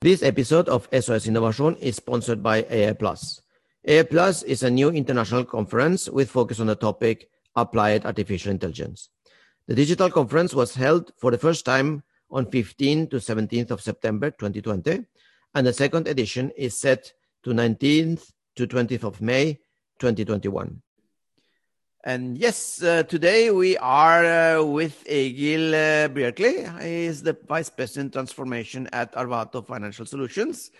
[0.00, 3.42] This episode of SOS Innovation is sponsored by AI Plus.
[3.84, 9.08] AI Plus is a new international conference with focus on the topic applied artificial intelligence.
[9.66, 14.30] The digital conference was held for the first time on 15 to 17th of September
[14.30, 15.04] 2020,
[15.56, 17.12] and the second edition is set
[17.42, 19.58] to 19th to 20th of May
[19.98, 20.80] 2021.
[22.08, 26.80] And yes, uh, today we are uh, with Egil uh, Bjerkli.
[26.82, 30.70] He is the Vice President Transformation at Arvato Financial Solutions,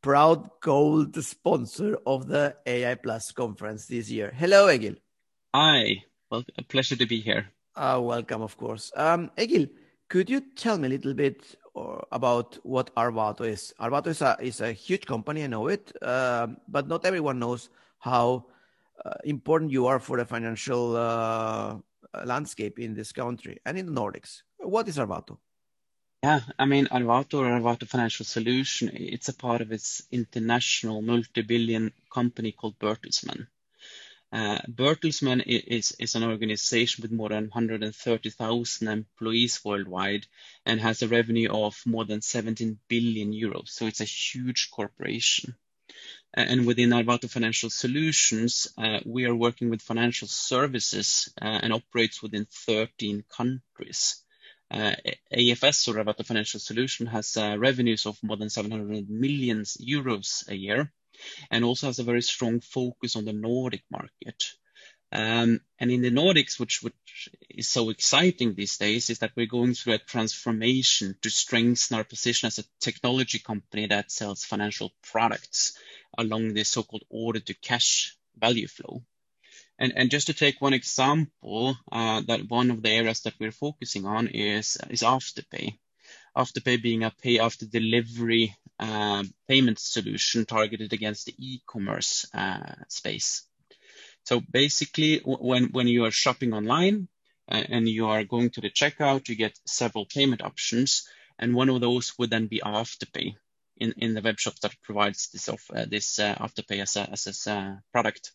[0.00, 4.32] proud gold sponsor of the AI Plus conference this year.
[4.38, 4.94] Hello, Egil.
[5.52, 7.48] Hi, well, a pleasure to be here.
[7.74, 8.92] Uh, welcome, of course.
[8.94, 9.66] Um, Egil,
[10.08, 13.74] could you tell me a little bit uh, about what Arvato is?
[13.80, 17.70] Arvato is a, is a huge company, I know it, uh, but not everyone knows
[17.98, 18.46] how
[19.24, 21.76] important you are for the financial uh,
[22.24, 24.42] landscape in this country and in the Nordics.
[24.58, 25.38] What is Arvato?
[26.22, 31.92] Yeah, I mean, Arvato or Arvato Financial Solution, it's a part of its international multi-billion
[32.10, 33.46] company called Bertelsmann.
[34.32, 40.26] Uh, Bertelsmann is, is an organization with more than 130,000 employees worldwide
[40.64, 43.68] and has a revenue of more than 17 billion euros.
[43.68, 45.54] So it's a huge corporation.
[46.36, 52.22] And within Arvato Financial Solutions, uh, we are working with financial services uh, and operates
[52.22, 54.22] within 13 countries.
[54.70, 54.92] Uh,
[55.34, 60.92] AFS or Arvato Financial Solution has revenues of more than 700 million euros a year
[61.50, 64.44] and also has a very strong focus on the Nordic market.
[65.12, 69.46] Um, and in the Nordics, which, which is so exciting these days, is that we're
[69.46, 74.92] going through a transformation to strengthen our position as a technology company that sells financial
[75.02, 75.78] products
[76.18, 79.02] along this so-called order to cash value flow.
[79.78, 83.52] And, and just to take one example, uh, that one of the areas that we're
[83.52, 85.78] focusing on is, is Afterpay.
[86.36, 93.46] Afterpay being a pay after delivery uh, payment solution targeted against the e-commerce uh, space.
[94.24, 97.08] So basically, when, when you are shopping online
[97.50, 101.68] uh, and you are going to the checkout, you get several payment options, and one
[101.68, 103.36] of those would then be Afterpay
[103.76, 107.46] in, in the web shop that provides this uh, this uh, Afterpay as a, as
[107.46, 108.32] a product.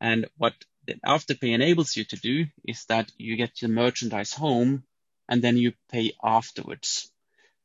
[0.00, 0.54] And what
[0.86, 4.84] the Afterpay enables you to do is that you get your merchandise home
[5.28, 7.10] and then you pay afterwards.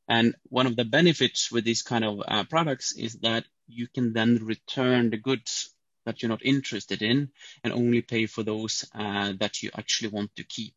[0.08, 4.14] And one of the benefits with these kind of uh, products is that you can
[4.14, 5.74] then return the goods
[6.06, 7.30] that you're not interested in
[7.64, 10.74] and only pay for those uh, that you actually want to keep.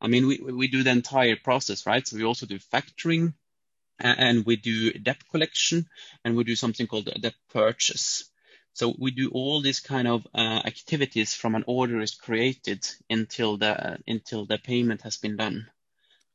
[0.00, 2.06] I mean, we, we do the entire process, right?
[2.06, 3.34] So we also do factoring,
[4.00, 5.88] and we do debt collection,
[6.24, 8.30] and we do something called debt purchase.
[8.72, 13.56] So we do all these kind of uh, activities from an order is created until
[13.56, 15.66] the until the payment has been done.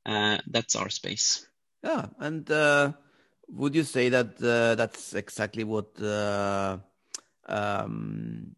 [0.06, 1.48] Uh, that's our space.
[1.84, 2.92] Yeah, and uh,
[3.48, 6.78] would you say that uh, that's exactly what uh,
[7.48, 8.56] um,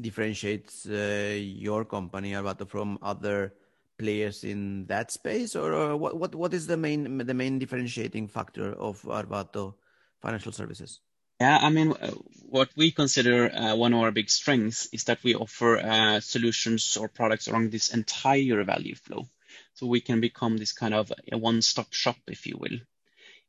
[0.00, 3.52] differentiates uh, your company Arvato from other
[4.00, 8.28] players in that space, or, or what, what what is the main the main differentiating
[8.28, 9.74] factor of Arvato
[10.22, 11.00] Financial Services?
[11.40, 12.10] Yeah, I mean, uh,
[12.56, 16.96] what we consider uh, one of our big strengths is that we offer uh, solutions
[16.96, 19.26] or products along this entire value flow.
[19.74, 22.78] So we can become this kind of a one-stop shop, if you will.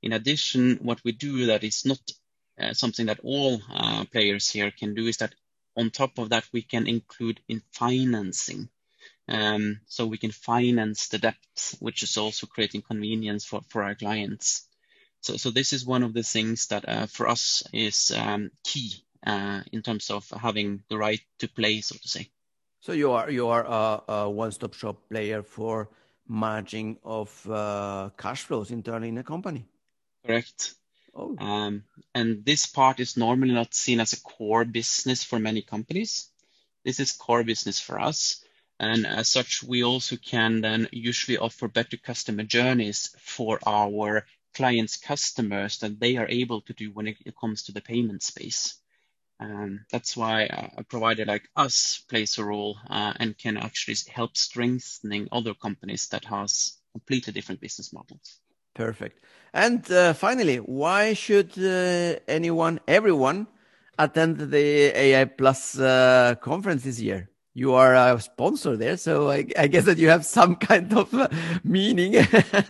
[0.01, 1.99] In addition, what we do that is not
[2.57, 5.35] uh, something that all uh, players here can do is that
[5.75, 8.69] on top of that, we can include in financing.
[9.31, 13.95] Um, so we can finance the debt, which is also creating convenience for, for our
[13.95, 14.67] clients.
[15.21, 19.05] So, so this is one of the things that uh, for us is um, key
[19.25, 22.29] uh, in terms of having the right to play, so to say.
[22.81, 25.89] So you are you are a, a one-stop shop player for
[26.27, 29.65] managing of uh, cash flows internally in a company.
[30.25, 30.73] Correct.
[31.15, 31.37] Oh.
[31.37, 36.29] Um, and this part is normally not seen as a core business for many companies.
[36.83, 38.43] This is core business for us.
[38.81, 44.25] And as such, we also can then usually offer better customer journeys for our
[44.55, 48.79] clients' customers that they are able to do when it comes to the payment space.
[49.39, 54.35] Um, that's why a provider like us plays a role uh, and can actually help
[54.35, 58.39] strengthening other companies that has completely different business models.
[58.73, 59.23] Perfect.
[59.53, 63.45] And uh, finally, why should uh, anyone, everyone,
[63.99, 67.30] attend the AI Plus uh, conference this year?
[67.53, 71.13] You are a sponsor there, so I, I guess that you have some kind of
[71.13, 71.27] uh,
[71.63, 72.15] meaning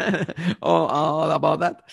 [0.62, 1.84] all, about that.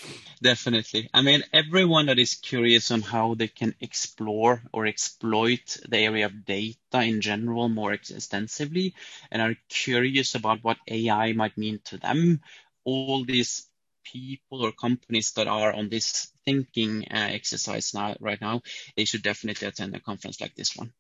[0.43, 1.11] Definitely.
[1.13, 6.27] I mean, everyone that is curious on how they can explore or exploit the area
[6.27, 8.95] of data in general more extensively
[9.31, 12.41] and are curious about what AI might mean to them,
[12.85, 13.67] all these
[14.05, 18.63] people or companies that are on this thinking uh, exercise now, right now,
[18.97, 20.93] they should definitely attend a conference like this one.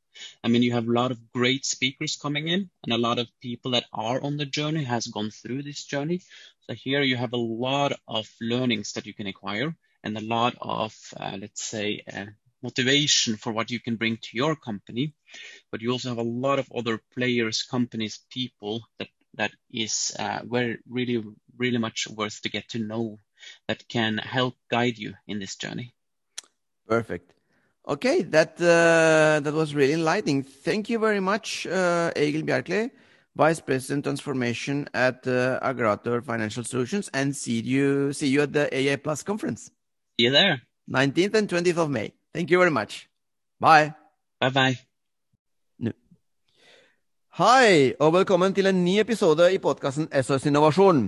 [0.43, 3.29] I mean, you have a lot of great speakers coming in and a lot of
[3.41, 6.23] people that are on the journey has gone through this journey.
[6.67, 10.56] So here you have a lot of learnings that you can acquire and a lot
[10.61, 12.26] of, uh, let's say, uh,
[12.62, 15.15] motivation for what you can bring to your company.
[15.70, 20.41] But you also have a lot of other players, companies, people that that is uh,
[20.44, 21.23] very, really,
[21.56, 23.19] really much worth to get to know
[23.69, 25.94] that can help guide you in this journey.
[26.88, 27.32] Perfect.
[27.88, 30.43] Okay, that uh, that was really enlightening.
[30.43, 32.90] Thank you very much, uh, Egil Bjerkli,
[33.35, 38.69] Vice President Transformation at uh, Agrator Financial Solutions, and see you see you at the
[38.69, 39.70] AA Plus conference.
[40.20, 40.61] See you there.
[40.90, 42.12] 19th and 20th of May.
[42.35, 43.08] Thank you very much.
[43.58, 43.94] Bye.
[44.38, 44.76] Bye bye.
[45.79, 45.93] No.
[47.41, 51.06] Hei, og velkommen til en ny episode i podkasten SOS Innovasjon.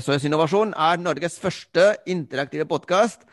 [0.00, 3.24] SOS Innovasjon er Norges første interaktive podkast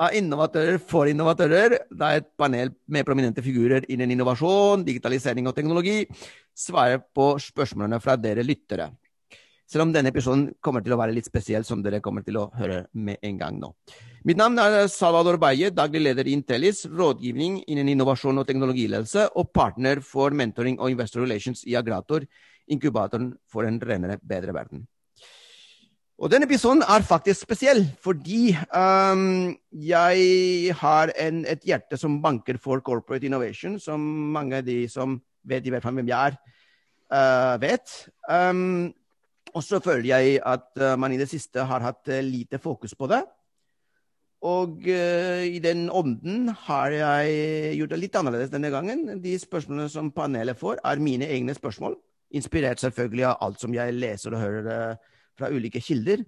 [0.00, 1.76] av innovatører for innovatører.
[1.90, 6.02] Det er et panel med prominente figurer innen innovasjon, digitalisering og teknologi
[6.54, 8.90] svarer på spørsmålene fra dere lyttere.
[9.70, 12.50] Selv om denne episoden kommer til å være litt spesiell, som dere kommer til å
[12.58, 13.70] høre med en gang nå.
[14.28, 19.52] Mitt navn er Salvador Baye, daglig leder i Intellis, rådgivning innen innovasjon og teknologiledelse, og
[19.56, 22.26] partner for mentoring og investor relations i Agrator,
[22.68, 24.84] inkubatoren for en renere, bedre verden.
[26.14, 32.58] Og denne episoden er faktisk spesiell, fordi um, jeg har en, et hjerte som banker
[32.62, 34.02] for corporate innovation, som
[34.34, 36.36] mange av de som vet i hvert fall hvem jeg er,
[37.10, 37.94] uh, vet.
[38.30, 38.92] Um,
[39.54, 42.94] og så føler jeg at uh, man i det siste har hatt uh, lite fokus
[42.94, 43.24] på det.
[44.44, 49.06] Og i den ånden har jeg gjort det litt annerledes denne gangen.
[49.24, 51.96] De spørsmålene som panelet får, er mine egne spørsmål.
[52.36, 54.98] Inspirert selvfølgelig av alt som jeg leser og hører
[55.38, 56.24] fra ulike kilder.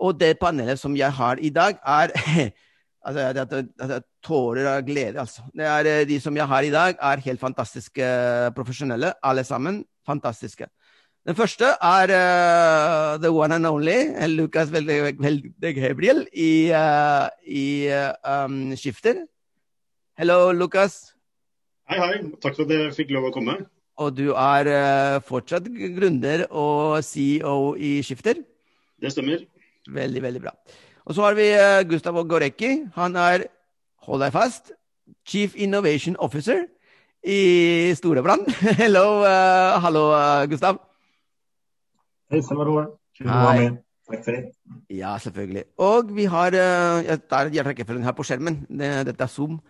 [0.00, 2.12] Og det panelet som jeg har i dag, er
[3.06, 5.44] altså, det, tårer av glede, altså.
[5.56, 8.10] Er, eh, de som jeg har i dag, er helt fantastiske
[8.56, 9.12] profesjonelle.
[9.22, 10.68] Alle sammen fantastiske.
[11.28, 17.90] Den første er uh, the one and only Lukas Gabriel i, uh, i
[18.24, 19.26] um, Skifter.
[20.16, 21.14] Hello, Lukas.
[21.90, 22.16] Hei, hei.
[22.40, 23.58] Takk for at jeg fikk lov å komme.
[24.00, 25.66] Og du er uh, fortsatt
[25.96, 28.38] gründer og CEO i Skifter?
[29.00, 29.42] Det stemmer.
[29.90, 30.54] Veldig, veldig bra.
[31.04, 32.86] Og så har vi uh, Gustav Gorecki.
[32.96, 33.44] Han er,
[34.06, 34.72] hold deg fast,
[35.28, 36.62] Chief Innovation Officer
[37.20, 38.48] i Storebrand.
[38.80, 40.06] Hello, uh, hallo,
[40.48, 40.80] Gustav.
[42.32, 42.86] Hei, være
[43.60, 43.76] med.
[44.10, 44.40] Takk for det.
[44.90, 45.64] Ja, selvfølgelig.
[45.78, 48.64] Og vi har Jeg tar rekkefølgen her på skjermen.
[48.70, 49.60] Dette er Zoom.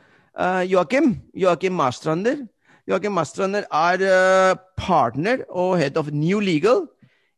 [0.70, 1.16] Joakim.
[1.34, 2.46] Joakim Marstrander.
[2.90, 6.88] Joakim Mastrander er uh, partner og head of New Legal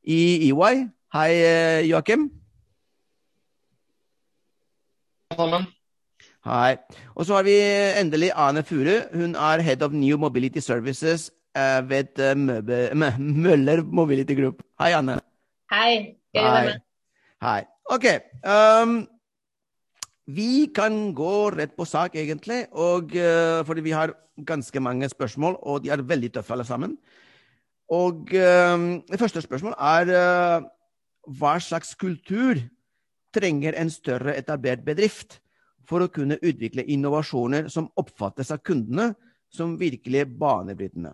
[0.00, 0.86] i EY.
[1.12, 2.30] Hei, uh, Joakim.
[5.36, 5.66] Sammen.
[6.48, 6.76] Hei.
[7.14, 7.58] Og så har vi
[8.00, 8.94] endelig Ane Furu.
[9.12, 12.16] Hun er head of New Mobility Services uh, ved
[13.18, 14.64] Møller Mobility Group.
[14.80, 15.20] Hei, Anne.
[15.72, 16.16] Hei.
[16.34, 16.78] Hei.
[17.42, 17.60] Hei.
[17.92, 18.06] OK.
[18.48, 19.08] Um,
[20.26, 24.14] vi kan gå rett på sak, egentlig, og, uh, fordi vi har
[24.46, 26.96] ganske mange spørsmål, og de er veldig tøffe alle sammen.
[27.92, 30.68] Og uh, Det første spørsmålet er uh,
[31.38, 32.60] hva slags kultur
[33.34, 35.40] trenger en større etablert bedrift
[35.88, 39.12] for å kunne utvikle innovasjoner som oppfattes av kundene
[39.52, 41.12] som virkelig banebrytende?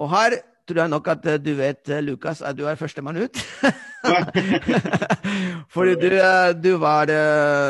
[0.00, 3.40] Og her tror jeg nok at du vet, Lukas, at du er førstemann ut.
[5.74, 6.08] Fordi du,
[6.58, 7.06] du, var,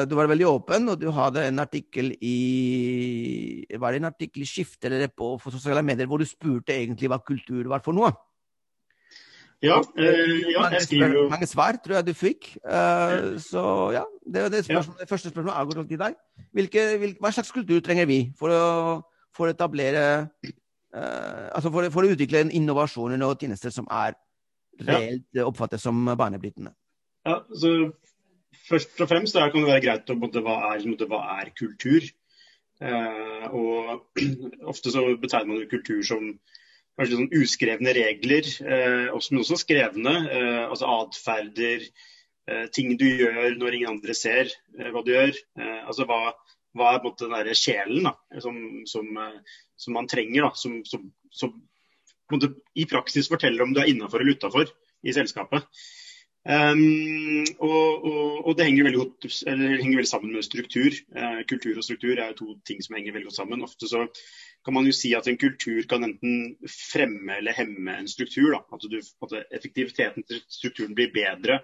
[0.08, 4.49] du, var, veldig åpen, og du hadde en artikkel i Var det en artikkel i
[4.49, 8.14] Skifte eller på sosiale medier hvor du spurte egentlig hva kultur var for noe?
[9.62, 12.56] Ja, øh, ja jeg skriver jo Mange svar tror jeg du fikk.
[12.64, 16.16] Uh, så ja, det, det, spørsmål, det første spørsmålet er til deg.
[16.52, 18.64] Hvilke, hvilke, hva slags kultur trenger vi for å,
[19.37, 20.26] for å etablere
[20.92, 24.12] Altså for, for, å utvikle innovasjoner og tjenester som er
[24.82, 25.46] reelt ja.
[25.46, 26.75] oppfattes som banebrytende?
[27.25, 27.92] Ja, så
[28.68, 32.04] Først og fremst kan det være greit å måtte, hva, er, måtte, hva er kultur?
[32.82, 34.20] Eh, og
[34.72, 36.28] Ofte så betegner man jo kultur som
[36.99, 40.14] kanskje sånn uskrevne regler, eh, men også skrevne.
[40.37, 41.87] Eh, altså atferder,
[42.50, 45.34] eh, ting du gjør når ingen andre ser eh, hva du gjør.
[45.58, 46.34] Eh, altså hva,
[46.76, 49.09] hva, er måte den der sjelen da, som, som,
[49.76, 51.59] som, man trenger, da, som, som
[52.33, 54.71] måte, i praksis forteller om du er innafor eller utafor
[55.02, 55.67] i selskapet.
[56.43, 60.97] Um, og, og, og, det henger veldig, godt, henger veldig, sammen med struktur.
[61.14, 63.62] Uh, kultur og struktur er to ting som henger veldig godt sammen.
[63.62, 64.09] Ofte så
[64.67, 68.57] kan man jo si at en kultur kan enten fremme eller hemme en struktur.
[68.59, 71.61] At, du, at effektiviteten til strukturen blir bedre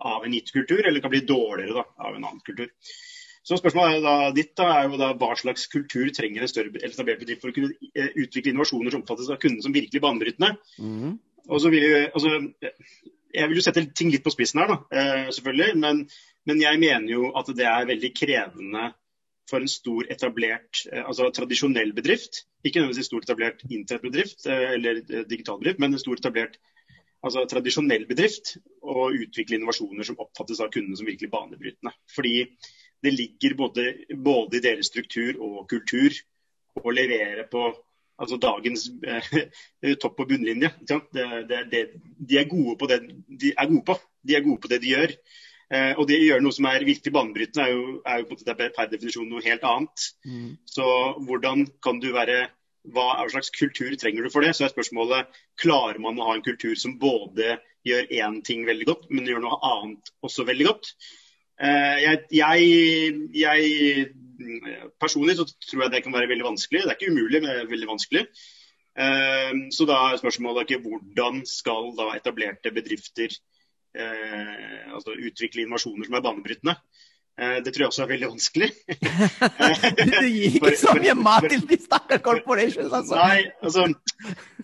[0.00, 2.72] av en gitt kultur, eller kan bli dårligere da, av en annen kultur.
[3.42, 7.22] Så spørsmålet da, ditt da, er jo da hva slags kultur trenger en større etablert
[7.24, 10.52] bedrift for å kunne eh, utvikle innovasjoner som oppfattes av kunden som virkelig banebrytende.
[10.78, 11.16] Mm.
[11.50, 12.36] Og så vil jeg, altså,
[13.34, 15.72] jeg vil jo sette ting litt på spissen her, da, eh, selvfølgelig.
[15.82, 16.04] Men,
[16.46, 18.84] men, jeg mener jo at det er veldig krevende
[19.50, 22.44] for en stor etablert, eh, altså tradisjonell bedrift.
[22.62, 26.60] Ikke nødvendigvis stor etablert internettbedrift eller digital bedrift, men en stor etablert
[27.26, 31.94] altså tradisjonell bedrift å utvikle innovasjoner som oppfattes av kundene som virkelig banebrytende.
[32.14, 32.34] Fordi
[33.02, 36.14] det ligger både, både, i deres struktur og kultur
[36.82, 37.66] å levere på
[38.22, 40.70] altså dagens eh, topp- og bunnlinje.
[40.86, 41.00] Det,
[41.48, 41.82] det, det,
[42.18, 43.98] de er gode på det de er gode på.
[44.22, 45.16] De er gode på det de gjør.
[45.72, 48.90] Eh, og det å gjøre noe som er virkelig banebrytende, er jo, er jo per
[48.92, 50.08] definisjon noe helt annet.
[50.28, 50.50] Mm.
[50.68, 50.88] Så
[51.26, 52.44] hvordan kan du være
[52.92, 54.54] hva slags kultur trenger du for det?
[54.56, 57.56] Så er spørsmålet klarer man å ha en kultur som både
[57.86, 60.92] gjør én ting veldig godt, men gjør noe annet også veldig godt.
[61.60, 62.60] Eh, jeg, jeg,
[63.34, 64.08] jeg,
[65.00, 66.82] Personlig så tror jeg det kan være veldig vanskelig.
[66.82, 68.24] Det er ikke umulig, men det er veldig vanskelig.
[68.98, 73.30] Eh, så da er spørsmålet ikke hvordan skal da etablerte bedrifter
[73.96, 76.76] eh, altså utvikle innovasjoner som er banebrytende.
[77.32, 78.66] Det tror jeg også er veldig vanskelig.
[80.20, 83.16] du gir ikke så mye mat til de stakkars corporations, altså.
[83.16, 83.86] Nei, altså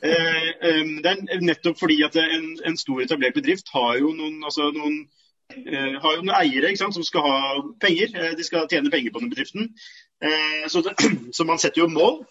[0.03, 5.01] Det er nettopp fordi at en, en stor etablert bedrift har jo noen, altså, noen
[5.49, 7.39] har jo noen eiere sant, som skal ha
[7.81, 8.13] penger.
[8.15, 9.71] Eh, de skal tjene penger på den bedriften.
[10.21, 10.95] Eh, så, det,
[11.37, 12.23] så, man setter jo mål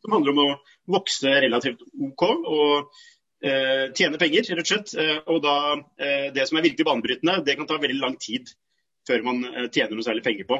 [0.00, 0.50] som handler om å
[0.96, 3.00] vokse relativt OK og
[3.40, 4.90] tjene penger, rett og slett.
[5.32, 5.52] og da,
[6.36, 8.50] det som er virkelig banebrytende, det kan ta veldig lang tid
[9.08, 9.38] før man
[9.72, 10.58] tjener noe særlig penger på.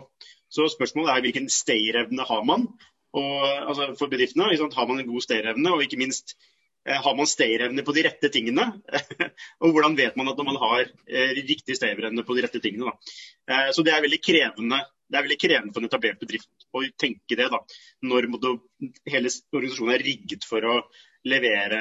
[0.48, 2.64] Så spørsmålet er hvilken stayerevne har man
[3.12, 4.48] og, altså for bedriftene.
[4.48, 6.49] Har man en god stayerevne, og ikke minst Eh,
[6.88, 8.64] har man stayerevne på de rette tingene?
[9.62, 12.88] og hvordan vet man at man har eh, riktig stayerevne på de rette tingene?
[12.88, 13.14] Da?
[13.52, 14.80] Eh, så det er veldig krevende.
[15.10, 17.58] Det er veldig krevende for en etablert bedrift å tenke det, da,
[18.06, 18.30] når
[19.10, 20.76] hele organisasjonen er rigget for å
[21.26, 21.80] levere,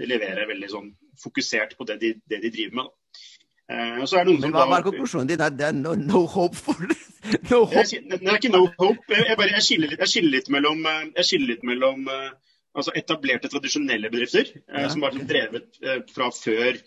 [0.00, 0.88] levere veldig sånn
[1.20, 2.88] fokusert på det de, det de driver med.
[3.68, 4.00] Uh,
[4.40, 5.42] Men hva var konklusjonen din?
[5.60, 6.80] Det er no, no hope for
[7.50, 7.84] no hope.
[7.84, 9.04] Jeg, det er ikke no hope.
[9.12, 12.30] Jeg, jeg, bare, jeg, skiller, litt, jeg skiller litt mellom, jeg skiller litt mellom uh,
[12.76, 14.88] altså etablerte, tradisjonelle bedrifter eh, ja.
[14.92, 16.80] som var drevet eh, fra, før,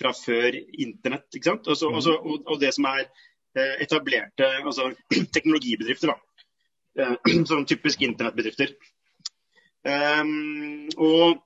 [0.00, 1.28] fra, før, internett.
[1.34, 1.68] ikke sant?
[1.68, 1.98] Også, mm.
[2.00, 4.92] også, og, og, det som er eh, etablerte altså,
[5.36, 6.22] teknologibedrifter, da.
[7.50, 8.72] Sånn typisk internettbedrifter.
[9.86, 11.44] Um, og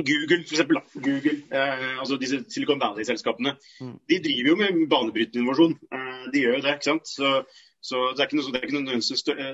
[0.00, 0.78] Google, for eksempel.
[0.94, 3.96] Google, eh, altså disse Silicon Valley-selskapene, mm.
[4.08, 5.76] de driver jo med banebrytende innovasjon.
[5.92, 6.74] Eh, de gjør jo det.
[6.74, 7.08] ikke sant?
[7.08, 7.32] Så
[7.82, 8.98] så Det er ikke noe, det er ikke noe,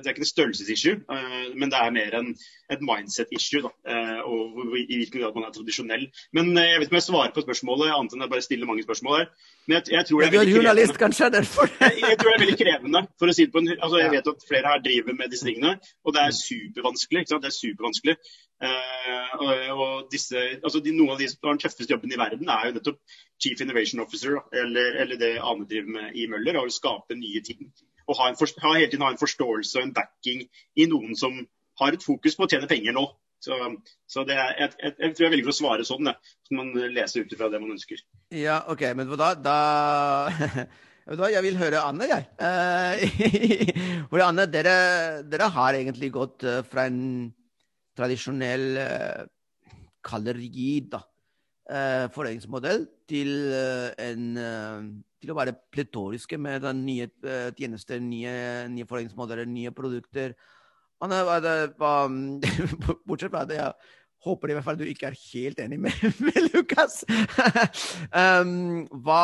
[0.03, 2.33] det er størrelsesissue, uh, men det er mer en,
[2.75, 3.63] et mindset-issue.
[3.63, 6.09] uh, og I hvilken grad man er tradisjonell.
[6.35, 8.83] Men Jeg vet ikke om jeg svarer på spørsmålet, annet enn jeg bare stiller mange
[8.83, 9.31] spørsmål her.
[9.69, 11.71] Men jeg, jeg tror det er veldig journalist, kanskje, derfor.
[11.85, 13.05] jeg, jeg, tror det er veldig krevende.
[13.19, 15.47] for å si det på en, altså Jeg vet at flere her driver med disse
[15.47, 17.23] tingene, og det er supervanskelig.
[17.23, 18.19] ikke sant, det er supervanskelig.
[19.39, 22.49] og, og disse, altså de, Noen av de som har den tøffeste jobben i verden,
[22.51, 26.73] er jo nettopp Chief Innovation Officer, eller, eller det Ane driver med i Møller, å
[26.73, 27.69] skape nye ting
[28.07, 30.45] og ha, en, ha, hele tiden ha en forståelse og en backing
[30.79, 31.39] i noen som
[31.81, 33.07] har et fokus på å tjene penger nå.
[33.43, 33.57] Så,
[34.11, 37.35] så er, jeg, jeg, jeg, tror jeg velger å svare sånn, så man leser ut
[37.35, 38.01] ifra det man ønsker.
[38.35, 38.87] Ja, OK.
[38.97, 39.57] Men da, da
[41.35, 42.25] jeg vil høre Anne, jeg.
[44.11, 44.77] For Anne, dere,
[45.29, 47.03] dere, har egentlig gått eh, fra en
[47.97, 49.23] tradisjonell, uh,
[50.05, 54.25] kall uh, foreningsmodell til en
[55.23, 58.33] til å være pletoriske med nye uh, tjenester, nye,
[58.73, 60.37] nye forretningsmodeller, nye produkter.
[61.05, 61.73] Er,
[63.09, 63.73] bortsett fra det, jeg
[64.27, 67.03] håper i hvert fall du ikke er helt enig med, med Lukas.
[68.23, 69.23] um, hva,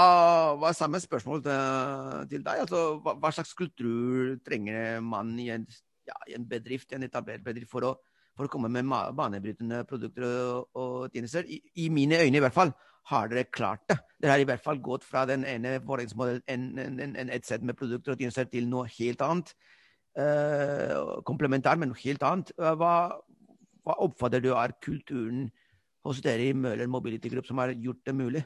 [0.61, 2.65] hva er samme spørsmål til, til deg?
[2.67, 5.67] Altså, hva, hva, slags kultur trenger man i en,
[6.09, 7.95] ja, i en bedrift, en etablert bedrift, for å,
[8.37, 11.49] for å komme med banebrytende produkter og, og tjenester?
[11.49, 12.75] I, I mine øyne, i hvert fall
[13.11, 13.99] har dere klart det.
[14.23, 18.23] Dere har i hvert fall gått fra den ene forretningsmodellen, et sett med produkter og
[18.23, 19.55] tjenester, til noe helt annet.
[20.13, 22.53] Uh, komplementær, men noe helt annet.
[22.61, 22.95] Uh, hva,
[23.83, 25.47] hva, oppfatter du er kulturen
[26.07, 28.43] hos dere i Møller Mobility Group som har gjort det mulig?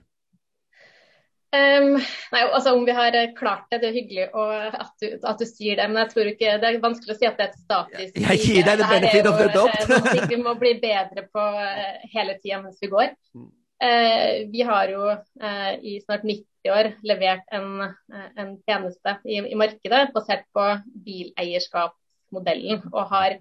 [1.57, 1.95] Um,
[2.33, 5.47] nei, altså Om vi har klart det, det er hyggelig å, at, du, at, du,
[5.49, 5.87] sier det.
[5.91, 8.43] Men jeg tror ikke det er vanskelig å si at det er et statisk Jeg
[8.43, 10.27] gir deg det benefit of the doubt.
[10.33, 13.15] vi må bli bedre på uh, hele tida mens vi går.
[13.37, 13.53] Mm.
[13.77, 19.43] Eh, vi har jo eh, i snart 90 år levert en, eh, en tjeneste i,
[19.43, 20.65] i, markedet basert på
[21.05, 23.37] bileierskapsmodellen, og har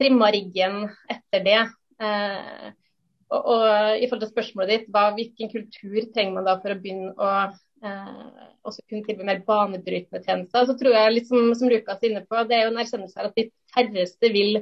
[0.00, 1.60] trimma riggen etter det.
[3.26, 3.62] Og, og,
[3.98, 7.30] i forhold til spørsmålet ditt, hva, hvilken kultur trenger man da for å begynne å
[7.84, 10.66] eh, også kunne tilby mer banebrytende tjenester.
[10.68, 13.18] Så tror jeg, litt som, som Lukas er inne på, det er jo en erkjennelse
[13.20, 14.60] her at de færreste vil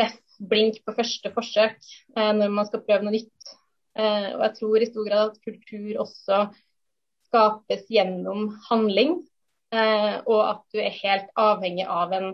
[0.00, 1.78] best blink på første forsøk
[2.16, 3.54] eh, når man skal prøve noe nytt.
[3.94, 6.40] Eh, og jeg tror i stor grad at kultur også
[7.28, 9.20] skapes gjennom handling,
[9.74, 12.28] eh, og at du er helt avhengig av en,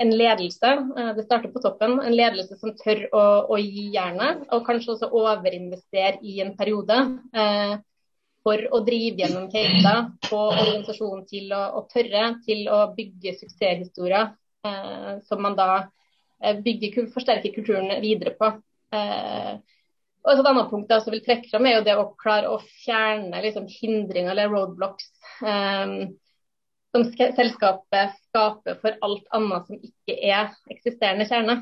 [0.00, 0.70] en ledelse.
[0.96, 1.98] Eh, det starter på toppen.
[2.00, 7.02] En ledelse som tør å, å gi jernet, og kanskje også overinvestere i en periode.
[8.44, 14.34] For å drive gjennom caser, få organisasjonen til å, å, tørre til å bygge suksesshistorier
[15.24, 15.68] som man da
[16.60, 18.50] bygger, forsterker kulturen videre på.
[18.92, 19.54] Eh,
[20.24, 23.42] og Et annet punkt jeg vil trekke fram, er jo det å klare å fjerne
[23.44, 25.10] liksom, hindringer eller roadblocks
[25.44, 26.14] um,
[26.94, 31.58] som selskapet skaper for alt annet som ikke er eksisterende kjerne.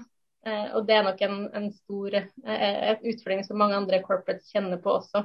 [0.47, 4.79] Uh, og Det er nok en, en stor uh, utfordring som mange andre corporates kjenner
[4.83, 5.25] på også.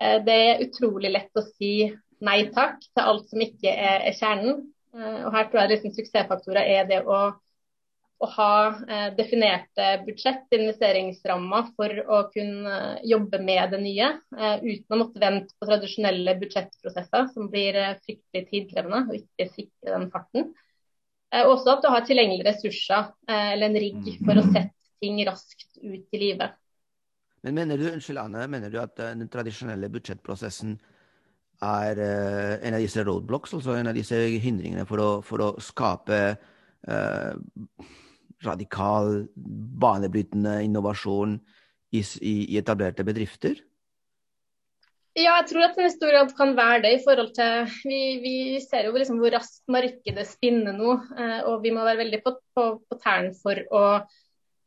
[0.00, 1.90] Uh, det er utrolig lett å si
[2.24, 4.60] nei takk til alt som ikke er, er kjernen.
[4.94, 7.32] og Her tror jeg liksom suksessfaktorer er det å
[8.22, 8.52] å ha
[8.86, 15.00] eh, definerte budsjett, investeringsrammer, for å kunne eh, jobbe med det nye, eh, uten å
[15.00, 20.52] måtte vente på tradisjonelle budsjettprosesser, som blir eh, fryktelig tidkrevende og ikke sikre den farten.
[21.34, 25.18] Eh, også at du har tilgjengelige ressurser eh, eller en rigg for å sette ting
[25.26, 26.54] raskt ut i livet.
[27.42, 30.76] Men mener du, unnskyld Anne, mener du at den tradisjonelle budsjettprosessen
[31.62, 36.18] er en av disse roadblocks, altså en av disse hindringene for å, for å skape
[38.44, 39.26] radikal,
[39.82, 41.36] banebrytende innovasjon
[41.92, 43.60] i, i, etablerte bedrifter?
[45.12, 46.92] Ja, jeg tror at en stor grad kan være det.
[46.96, 50.94] i forhold til, Vi, vi ser jo liksom hvor raskt markedet spinner nå.
[51.18, 53.84] Eh, og vi må være veldig på, på, på tærne for å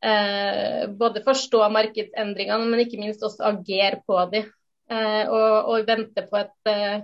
[0.05, 4.47] eh, både forstå markedsendringene, men ikke minst også agere på dem.
[4.85, 6.99] Eh, og, og, vente på et, eh,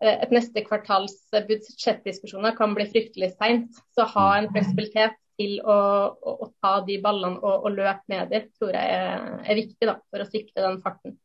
[0.00, 3.82] et neste kvartals budsjettdiskusjoner kan bli fryktelig seint.
[3.92, 5.78] Så ha en fleksibilitet til å,
[6.12, 9.88] å, å ta de ballene og, og, løpe med dem, tror jeg er, er viktig
[9.88, 11.16] da, for å sikre den farten.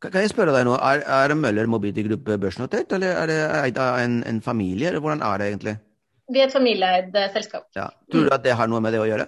[0.00, 3.80] Kan jeg spørre deg nå, Er, er Møller Mobility Group børsnotert, eller er det eid
[3.80, 4.88] av en, en, familie?
[4.88, 5.74] eller Hvordan er det egentlig?
[6.30, 7.66] Vi er et familieeid eh, selskap.
[7.76, 7.90] Ja.
[8.12, 9.26] Tror du at det har noe med det å gjøre?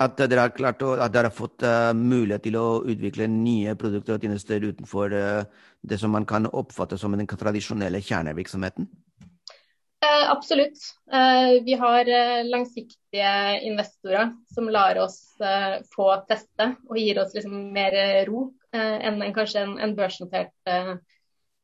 [0.00, 3.74] At dere har, klart å, at dere har fått uh, mulighet til å utvikle nye
[3.76, 8.86] produkter og tjenester utenfor uh, det som man kan oppfatte som den tradisjonelle kjernevirksomheten?
[10.00, 10.78] Eh, absolutt.
[11.12, 17.34] Eh, vi har eh, langsiktige investorer som lar oss eh, få teste og gir oss
[17.34, 17.96] liksom mer
[18.28, 20.92] ro eh, enn en, kanskje en, en børsnotert eh,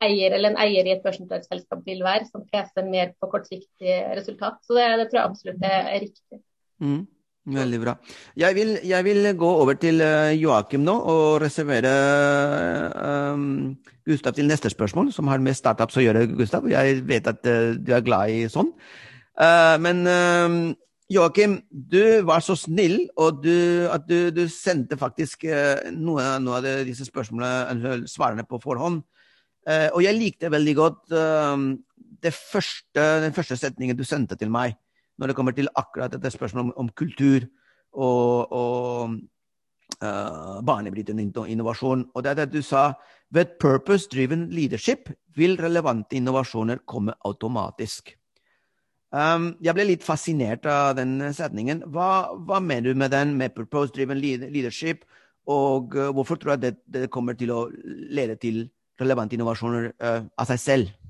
[0.02, 4.00] eier eller en eier i et børsnotert selskap vil være, som peser mer på kortsiktig
[4.18, 4.58] resultat.
[4.66, 6.42] Så det, det tror jeg absolutt er, er riktig.
[6.82, 7.04] Mm.
[7.44, 7.92] Veldig bra.
[8.40, 11.90] Jeg vil, jeg vil, gå over til uh, Joakim nå og reservere
[13.34, 13.74] um,
[14.08, 16.64] Gustav til neste spørsmål, som har med startups å gjøre, Gustav.
[16.72, 18.70] Jeg vet at uh, du er glad i sånn.
[19.36, 20.56] Uh, men um,
[21.12, 25.44] Joakim, du var så snill og du, at du, du, sendte faktisk
[25.92, 29.02] noe, noe, av disse spørsmålene, svarene på forhånd.
[29.68, 31.12] og jeg likte veldig godt
[32.24, 34.78] første, den første setningen du sendte til meg
[35.18, 37.46] når det kommer til akkurat dette spørsmålet om, om kultur
[37.94, 39.14] og, og
[40.02, 42.08] uh, banebrytende innovasjon.
[42.14, 42.92] Og det er det du sa.
[43.34, 48.14] Ved purpose-driven leadership vil relevante innovasjoner komme automatisk.
[49.14, 51.84] Um, jeg ble litt fascinert av den setningen.
[51.94, 55.04] Hva, hva mener du med den, med purpose-driven leadership?
[55.50, 58.64] Og uh, hvorfor tror jeg det, det, kommer til å lede til
[59.00, 61.03] relevante innovasjoner uh, av seg selv?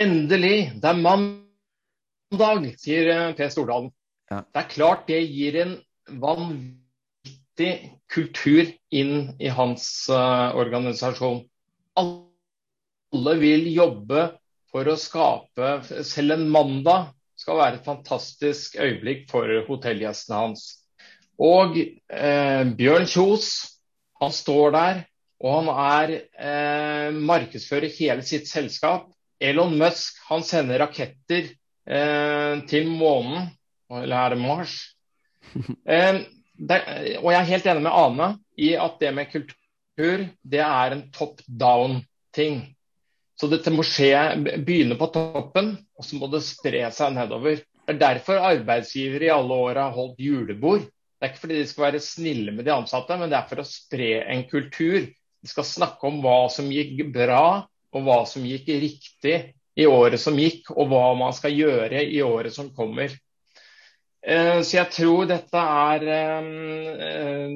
[0.00, 0.72] Endelig!
[0.80, 3.90] Det er mandag, sier eh, Per Stordalen.
[4.30, 4.38] Ja.
[4.48, 5.74] Det er klart det gir en
[6.22, 7.72] vanvittig
[8.08, 11.42] kultur inn i hans uh, organisasjon.
[12.00, 14.24] Alle vil jobbe
[14.70, 15.72] for å skape
[16.06, 20.66] Selv en mandag skal være et fantastisk øyeblikk for hotellgjestene hans.
[21.40, 23.52] Og eh, Bjørn Kjos,
[24.20, 25.06] han står der,
[25.40, 29.08] og han er eh, markedsfører hele sitt selskap.
[29.40, 31.48] Elon Musk han sender raketter
[31.88, 33.48] eh, til månen,
[33.90, 34.76] eller er det Mars?
[35.90, 36.20] Eh,
[36.60, 36.76] det,
[37.22, 38.26] og jeg er helt enig med Ane
[38.60, 42.60] i at det med kultur det er en top down-ting.
[43.40, 44.12] Så dette må skje,
[44.60, 47.62] begynne på toppen, og så må det spre seg nedover.
[47.88, 50.84] Det er derfor arbeidsgivere i alle år har holdt julebord.
[50.84, 53.64] Det er ikke fordi de skal være snille med de ansatte, men det er for
[53.64, 55.08] å spre en kultur.
[55.40, 59.36] De skal snakke om hva som gikk bra, og hva som gikk riktig
[59.80, 63.12] i året som gikk, og hva man skal gjøre i året som kommer.
[64.20, 66.04] Eh, så jeg tror dette er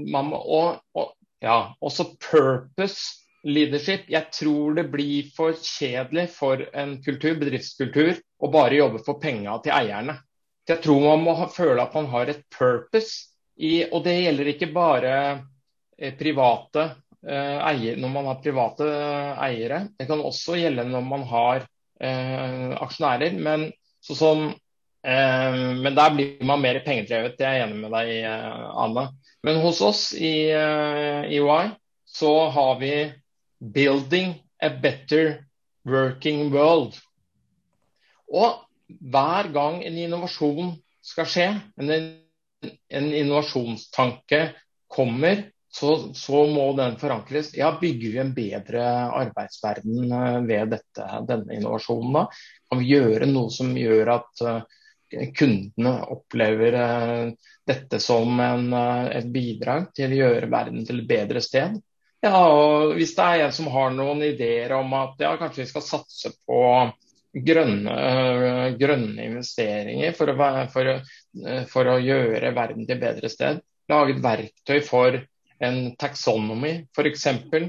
[0.08, 1.12] man må, og, og,
[1.44, 4.06] Ja, også purpose leadership.
[4.08, 9.58] Jeg tror det blir for kjedelig for en kultur, bedriftskultur å bare jobbe for penga
[9.64, 10.16] til eierne.
[10.68, 13.28] Jeg tror man må føle at man har et purpose.
[13.54, 15.10] I, og det gjelder ikke bare
[15.98, 19.80] eh, private eh, eier, når man har private eh, eiere.
[19.98, 21.64] Det kan også gjelde når man har
[22.00, 23.38] eh, aksjonærer.
[23.40, 23.68] Men,
[24.04, 24.44] så som,
[25.06, 28.20] eh, men, der blir man mer pengedrevet, det er jeg enig med deg i,
[28.84, 29.08] Anne.
[29.44, 31.72] Men hos oss i EY
[32.14, 32.94] så har vi
[33.60, 35.44] 'Building a Better
[35.84, 37.00] Working World'.
[38.32, 38.60] Og
[39.00, 41.48] hver gang en innovasjon skal skje,
[41.80, 41.90] en,
[42.88, 44.40] en innovasjonstanke
[44.88, 47.56] kommer, så, så, må den forankres.
[47.56, 52.22] Ja, bygger vi en bedre arbeidsverden eh, ved dette, denne innovasjonen da?
[52.70, 54.60] Kan vi gjøre noe som gjør at uh,
[55.34, 58.70] kundene opplever uh, dette som en,
[59.10, 61.74] et bidrag til å gjøre verden til et bedre sted?
[62.22, 65.68] Ja, og Hvis det er en som har noen ideer om at ja, kanskje vi
[65.74, 66.62] skal satse på
[67.34, 67.98] grønne,
[68.78, 70.94] grønne investeringer for å, for,
[71.74, 75.24] for å, gjøre verden til et bedre sted, lage et verktøy for
[75.58, 77.26] en taxonomy f.eks.
[77.50, 77.68] For,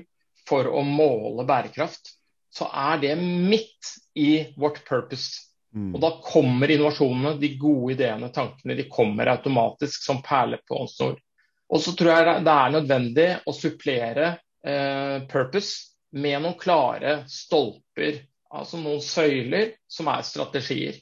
[0.49, 2.13] for å måle bærekraft,
[2.55, 5.51] så er det midt i vårt purpose.
[5.75, 5.91] Mm.
[5.95, 10.91] Og Da kommer innovasjonene, de gode ideene, tankene, de kommer automatisk som perler på en
[10.91, 11.19] snor.
[11.65, 18.23] Og så tror jeg det er nødvendig å supplere Eh, purpose med noen klare stolper,
[18.49, 20.97] altså noen søyler som er strategier.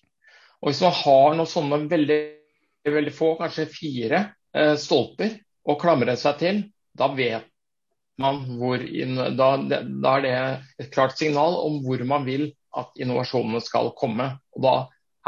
[0.59, 2.17] Og Hvis man har noen sånne veldig,
[2.91, 4.19] veldig få, kanskje fire
[4.51, 6.61] eh, stolper å klamre seg til,
[6.97, 7.49] da vet
[8.21, 10.33] man hvor da, da, er det
[10.83, 14.27] et klart signal om hvor man vil at innovasjonene skal komme.
[14.53, 14.75] Og da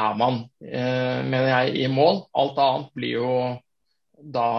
[0.06, 2.26] er man, eh, mener jeg, i mål.
[2.38, 3.32] Alt annet blir jo
[4.22, 4.50] da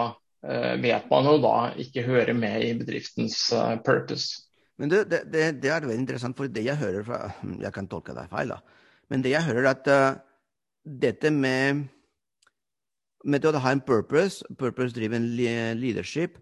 [0.47, 4.45] Eh, vet man jo da ikke hører med i bedriftens eh, purpose.
[4.77, 5.23] Men det, det,
[5.63, 7.21] det, er veldig interessant, for det jeg hører fra
[7.65, 8.61] Jeg kan tolke deg feil, da.
[9.11, 10.19] Men det jeg hører, er at uh,
[10.83, 11.85] dette med,
[13.27, 15.33] med å ha en purpose, purpose-driven
[15.79, 16.37] leadership,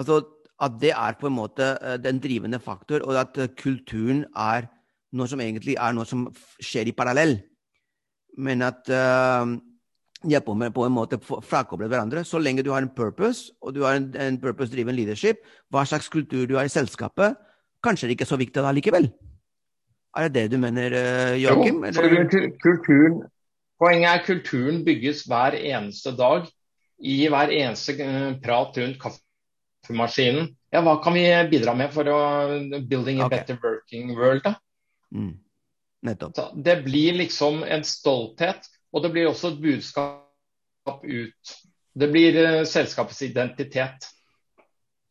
[0.00, 0.22] altså
[0.62, 4.70] at det er på en måte den drivende faktor, og at kulturen er
[5.14, 6.26] noe som egentlig er noe som
[6.62, 7.36] skjer i parallell.
[8.40, 9.46] Men at uh,
[10.24, 12.24] de er på, med, på en måte frakoblet hverandre.
[12.26, 16.08] Så lenge du har en purpose, og du har en, en purpose-driven leadership, hva slags
[16.12, 17.36] kultur du har i selskapet,
[17.84, 19.10] kanskje det ikke er så viktig da likevel.
[20.14, 20.94] Er det det du mener,
[21.42, 21.82] Joakim?
[23.80, 26.46] Poenget er kulturen bygges hver eneste dag
[27.04, 30.52] i hver eneste uh, prat rundt kaffemaskinen.
[30.74, 32.20] Ja, hva kan vi bidra med for å
[32.82, 33.38] building a okay.
[33.38, 34.56] better working world, da?
[35.14, 35.36] Mm.
[36.04, 36.40] Nettopp.
[36.60, 41.54] Det blir liksom en stolthet og det blir også et budskap ut.
[41.94, 44.10] Det blir uh, selskapets identitet.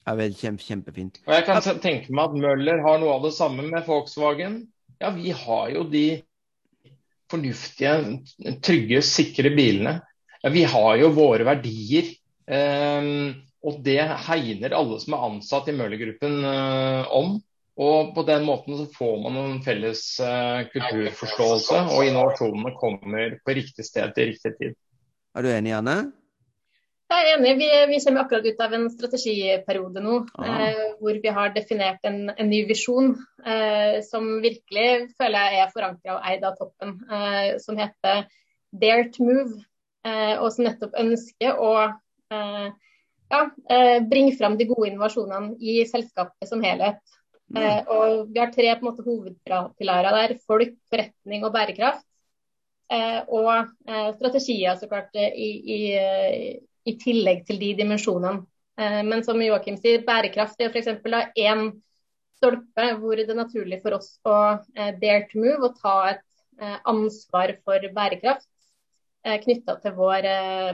[0.03, 1.19] Ja, vel, kjempe, kjempefint.
[1.27, 4.61] Og Jeg kan tenke meg at Møller har noe av det samme med Volkswagen.
[5.03, 6.23] Ja, vi har jo de
[7.33, 7.93] fornuftige,
[8.63, 9.97] trygge, sikre bilene.
[10.43, 12.13] Ja, vi har jo våre verdier.
[12.47, 13.09] Eh,
[13.63, 17.37] og det hegner alle som er ansatt i Møhler-gruppen eh, om.
[17.73, 23.55] Og på den måten så får man en felles eh, kulturforståelse, og innovasjonene kommer på
[23.57, 24.75] riktig sted til riktig tid.
[25.33, 25.95] Er du enig, Anne?
[27.13, 27.51] Jeg er enig.
[27.59, 32.23] Vi, vi kommer akkurat ut av en strategiperiode nå, eh, hvor vi har definert en,
[32.33, 33.11] en ny visjon
[33.45, 38.25] eh, som virkelig føler jeg er forankra og eid av toppen, eh, som heter
[38.73, 39.61] Dare to Move.
[40.03, 42.65] Eh, og som nettopp ønsker å eh,
[43.31, 43.43] ja,
[44.09, 46.99] bringe fram de gode innovasjonene i selskapet som helhet.
[47.53, 50.35] Eh, og vi har tre på en måte, hovedpilarer der.
[50.49, 52.05] Folk, forretning og bærekraft.
[52.93, 53.49] Eh, og
[53.87, 55.79] eh, strategier så klart i, i,
[56.85, 58.43] i, tillegg til de dimensjonene.
[58.79, 60.91] Eh, men som Joakim sier, bærekraft er f.eks.
[61.39, 61.67] én
[62.43, 64.37] stolpe hvor det er naturlig for oss å
[64.75, 66.25] eh, dare to move og ta et
[66.59, 68.49] eh, ansvar for bærekraft
[69.25, 70.27] eh, knytta til vår,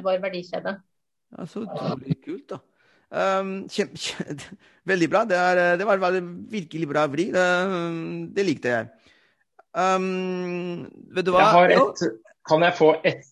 [0.05, 0.79] vår verdikjede.
[1.35, 2.63] Ja, Så utrolig kult, da.
[3.09, 4.41] Um, kjem, kjem,
[4.91, 5.23] veldig bra.
[5.29, 6.17] Det, er, det, var, var
[6.53, 7.29] virkelig bra vri.
[7.33, 7.45] Det,
[8.35, 8.89] det likte jeg.
[9.73, 11.49] Um, vet du hva?
[11.69, 12.03] Jeg et,
[12.49, 13.29] kan jeg få ett?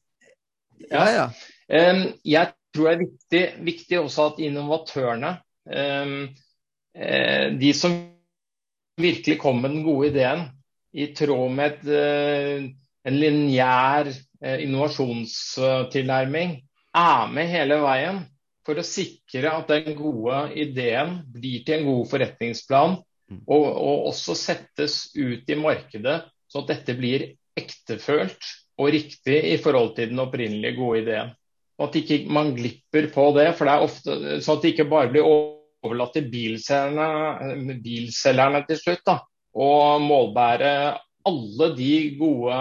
[0.92, 1.28] Ja, ja.
[1.68, 5.34] Um, jeg tror det er viktig, viktig også at innovatørene,
[5.74, 6.22] uh,
[7.58, 7.98] de som
[9.02, 10.48] virkelig kom med den gode ideen,
[10.98, 12.70] i tråd med et, uh,
[13.10, 16.58] en lineær uh, innovasjonstilnærming,
[16.98, 18.24] er med hele veien
[18.68, 22.98] for å sikre at den gode ideen blir til en god forretningsplan,
[23.32, 23.44] mm.
[23.46, 29.58] og, og også settes ut i markedet, så at dette blir ektefølt og riktig i
[29.62, 31.32] forhold til den opprinnelige gode ideen.
[31.78, 34.90] Og At ikke man glipper på det, for det er ofte, så at det ikke
[34.90, 39.20] bare blir overlatt til bilselgerne, bilselgerne til slutt da,
[39.54, 39.70] å
[40.02, 40.72] målbære
[41.28, 42.58] alle de gode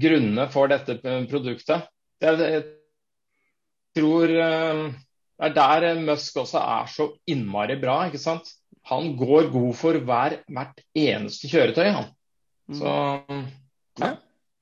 [0.00, 0.96] grunnene for dette
[1.28, 1.90] produktet.
[2.24, 2.62] Jeg
[3.96, 4.82] tror eh,
[5.40, 8.02] det er der Musk også er så innmari bra.
[8.06, 8.48] ikke sant?
[8.90, 12.08] Han går god for hver, hvert eneste kjøretøy, han.
[12.70, 12.78] Mm.
[12.78, 12.94] Så
[14.00, 14.14] ja.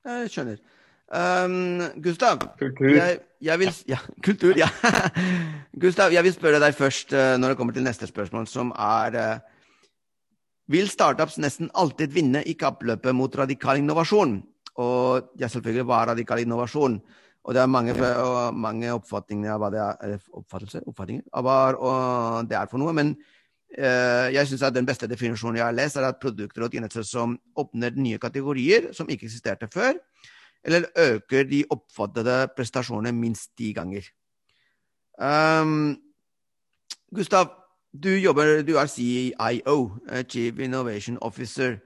[0.09, 0.61] Jeg skjønner.
[1.09, 2.91] Um, Gustav, kultur.
[2.93, 4.67] Jeg, jeg vil, ja, kultur, ja.
[5.81, 9.17] Gustav, jeg vil spørre deg først uh, når det kommer til neste spørsmål, som er
[9.17, 9.39] uh,
[10.69, 14.37] Vil startups nesten alltid vinne i kappløpet mot radikal innovasjon?
[14.77, 16.99] Og ja, selvfølgelig, hva er radikal innovasjon?
[17.41, 17.95] Og det er mange,
[18.53, 22.93] mange oppfatninger av hva det er, oppfatninger av hva det er for noe.
[22.93, 27.01] Men uh, jeg syns den beste definisjonen jeg har lest, er at produkter og tjenester
[27.01, 29.97] som åpner nye kategorier som ikke eksisterte før,
[30.63, 34.03] eller øker de oppfattede prestasjonene minst ti ganger.
[35.19, 35.97] Um,
[37.15, 37.47] Gustav,
[38.03, 41.77] du jobber, du er CIO, eh, Chief Innovation Officer.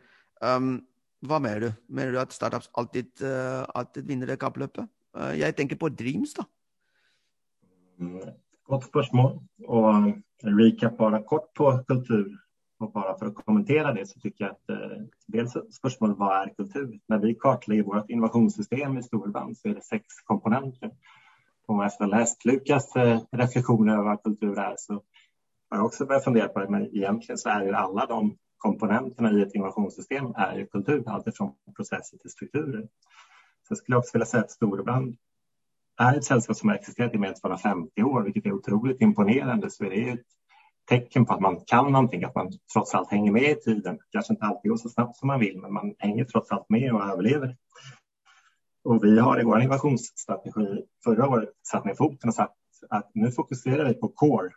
[0.42, 0.82] Um,
[1.22, 1.72] hva mener du?
[1.88, 4.90] Mener du at startups alltid, uh, alltid vinner kappløpet?
[5.16, 6.44] Uh, jeg tenker på Dreams, da.
[8.68, 9.40] Godt spørsmål.
[9.68, 12.26] Og recap bare kort på kultur
[12.80, 16.54] och bara för att kommentera det så tycker jag att eh, dels spörsmålet vad är
[16.54, 17.00] kultur?
[17.08, 20.92] När vi kartlägger vårt innovationssystem i storband så är det sex komponenter.
[21.68, 25.04] Och efter att ha läst Lukas eh, reflektioner över vad kultur är så
[25.74, 29.32] har jag också börjat fundera på det, men egentligen så är ju alla de komponenterna
[29.32, 32.82] i ett innovationssystem är ju kultur, alltifrån processer till strukturer.
[33.62, 35.16] Så jag skulle också vilja säga att Storebrand
[35.98, 39.70] är ett sällskap som har existerat i mer än 250 år, vilket är otroligt imponerande.
[39.70, 40.26] Så det är ett
[40.90, 44.00] tecken på att man kan någonting, att man trots allt hänger med i tiden.
[44.12, 46.94] Kanske inte alltid går så snabbt som man vill, men man hänger trots allt med
[46.94, 47.58] och överlever.
[48.84, 52.54] Och vi har i vår innovationsstrategi förra året satt ner foten och sagt
[52.90, 54.50] att nu fokuserar vi på core.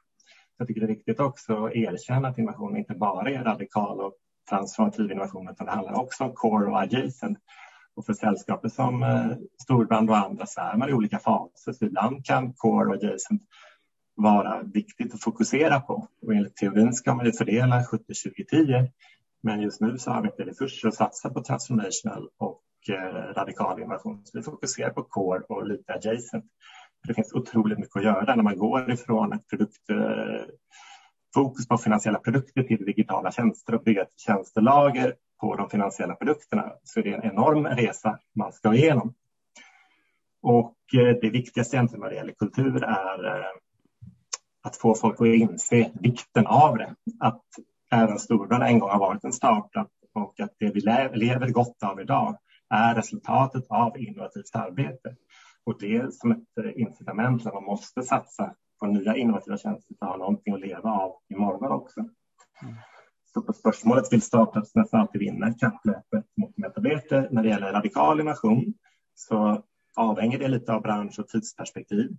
[0.58, 4.14] Jag tycker det är viktigt också att erkänna att innovation inte bara är radikal och
[4.50, 7.38] transformativ innovation, utan det handlar också om core och adjacent.
[7.96, 9.30] Och för sällskapet som eh,
[9.62, 11.72] Storbrand och andra så är man i olika faser.
[11.72, 13.42] Så ibland kan core och adjacent
[14.16, 16.08] vara viktigt att fokusera på.
[16.22, 18.90] Och enligt teorin ska man ju fördela 70-20-10.
[19.42, 23.80] Men just nu så har vi inte resurser att satsa på transformational och eh, radikal
[23.80, 24.22] innovation.
[24.24, 26.44] Så vi fokuserar på core och lite adjacent.
[27.06, 30.44] Det finns otroligt mycket att göra när man går ifrån ett produkt, eh,
[31.34, 36.72] fokus på finansiella produkter till digitala tjänster och bygga ett tjänstelager på de finansiella produkterna.
[36.84, 39.14] Så det är en enorm resa man ska igenom.
[40.42, 43.46] Och eh, det viktigaste egentligen vad det gäller kultur är
[44.66, 46.94] att få folk att inse vikten av det.
[47.20, 47.42] Att
[47.90, 50.80] även Storbrann en gång har varit en startup och att det vi
[51.18, 52.38] lever gott av idag
[52.74, 55.16] är resultatet av innovativt arbete.
[55.64, 60.06] Och det som ett eh, incitament när man måste satsa på nya innovativa tjänster för
[60.06, 62.00] att ha någonting att leva av imorgon också.
[63.34, 67.28] Så på spörsmålet vill startups nästan alltid vinna kapplöpet mot de etablerade.
[67.30, 68.74] När det gäller radikal innovation
[69.14, 69.62] så
[69.96, 72.16] avhänger det lite av bransch och tidsperspektiv.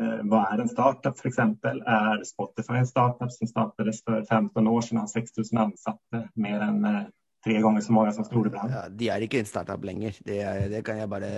[0.00, 1.38] Eh, er är en startup f.eks.?
[1.38, 6.28] Er Är Spotify en startup som startet for 15 år siden, har 6 000 ansatte,
[6.34, 7.02] mer än eh,
[7.44, 8.70] tre ganger så mange som Storebrand?
[8.70, 11.30] Ja, de er ikke en startup lenger, det, det kan jeg bare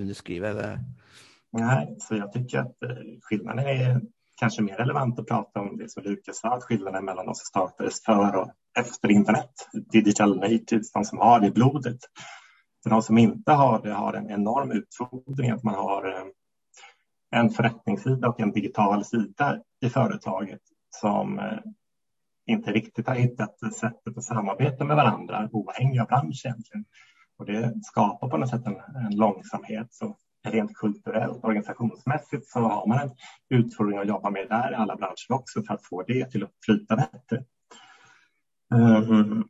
[0.00, 0.54] underskrive.
[0.54, 0.70] Det.
[1.52, 4.00] Nei, så jeg syns at eh, er
[4.40, 7.46] kanskje mer relevant å prate om det som Lukas sa, at skillnaden mellom de som
[7.46, 11.98] startet før og efter internett, digital natives, de som har det i blodet.
[12.82, 16.06] For de som ikke har det har en enorm utfordring at man har
[17.30, 21.58] en förrättningssida och en digital sida i företaget som eh,
[22.46, 26.84] inte riktigt har hittat sättet att samarbeta med varandra oavhängig av bransch egentligen.
[27.38, 29.86] Och det skapar på något sätt en, en långsamhet.
[29.90, 30.16] Så
[30.48, 33.10] rent kulturellt, organisationsmässigt så har man en
[33.48, 36.52] utfordring att jobba med där i alla branscher också för att få det till att
[36.64, 37.44] flyta bättre.
[38.74, 39.48] Um,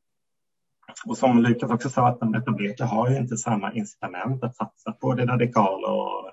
[1.06, 4.92] och som Lukas också sa, att de etablerade har ju inte samma incitament att satsa
[4.92, 6.29] på det radikala och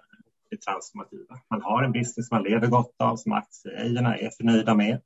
[0.50, 1.40] det transformativa.
[1.50, 5.02] Man har en business man lever gott av som aktieägarna är förnöjda med.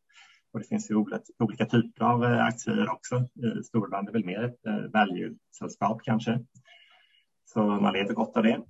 [0.53, 0.95] Och det finns ju
[1.39, 3.27] olika, typer av eh, aktier också.
[3.65, 6.39] Storband är väl mer ett eh, value-sällskap kanske.
[7.45, 8.61] Så man lever gott av det.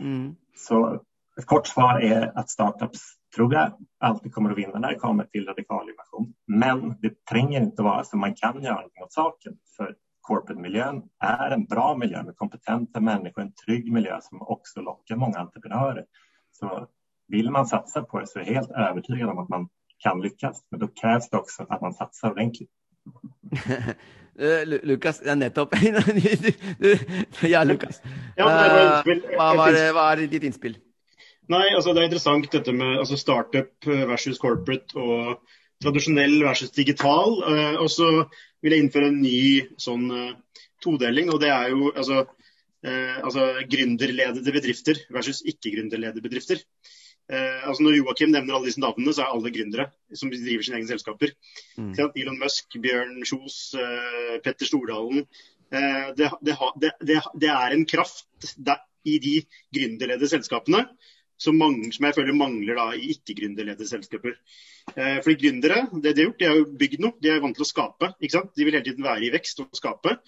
[0.00, 0.34] Mm.
[0.56, 1.02] Så
[1.38, 3.00] ett kort svar är att startups
[3.36, 6.34] tror jag alltid kommer att vinna när det kommer till radikal innovation.
[6.46, 9.56] Men det tränger inte vara så man kan göra något åt saken.
[9.76, 9.94] För
[10.28, 15.38] corporate-miljön är en bra miljö med kompetenta människor, en trygg miljö som också lockar många
[15.38, 16.04] entreprenörer.
[16.52, 16.86] Så
[17.28, 20.56] vill man satsa på det så är jag helt övertygad om att man kan lykkes.
[20.70, 22.68] Men da kreves det også at man satser ordentlig.
[24.40, 25.74] Eh, Lukas, ja, nettopp.
[27.42, 28.02] ja, Lukas.
[28.36, 30.76] Ja, uh, hva, var, hva er ditt innspill?
[31.50, 34.94] Nei, altså Det er interessant dette med altså startup versus corporate.
[34.94, 35.42] og
[35.82, 37.42] tradisjonell versus digital.
[37.82, 38.28] Og så
[38.62, 39.40] vil jeg innføre en ny
[39.80, 40.08] sånn
[40.82, 42.24] todeling, og det er jo altså,
[42.82, 46.62] altså gründerledede bedrifter versus ikke-gründerledede bedrifter.
[47.28, 50.78] Eh, altså Når Joakim nevner alle disse navnene, så er alle gründere som driver sine
[50.80, 51.34] egne selskaper.
[51.76, 51.92] Mm.
[52.16, 55.26] Elon Musk, Bjørn Kjos, eh, Petter Stordalen.
[55.68, 58.54] Eh, det, det, det, det, er en kraft
[59.04, 59.34] i de
[59.76, 60.86] gründerledede selskapene
[61.38, 64.36] som, mange, som, jeg føler mangler da i ikke-gründerledede selskaper.
[64.94, 67.56] Eh, fordi Gründere det de har gjort, de har jo bygd noe, de er vant
[67.56, 68.12] til å skape.
[68.18, 68.52] ikke sant?
[68.56, 70.18] De vil hele tiden være i vekst og skape.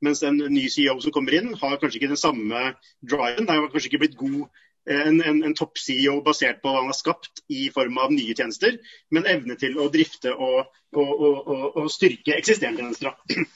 [0.00, 2.70] Mens en ny CEO som kommer inn, har kanskje ikke den samme
[3.04, 3.46] driven.
[3.46, 4.48] Det har kanskje ikke blitt god
[4.90, 8.78] en, en, en topp-CEO basert på hva han har skapt i form av nye tjenester,
[9.12, 13.12] men evne til å drifte og, og, og, og styrke eksisterende tjenester.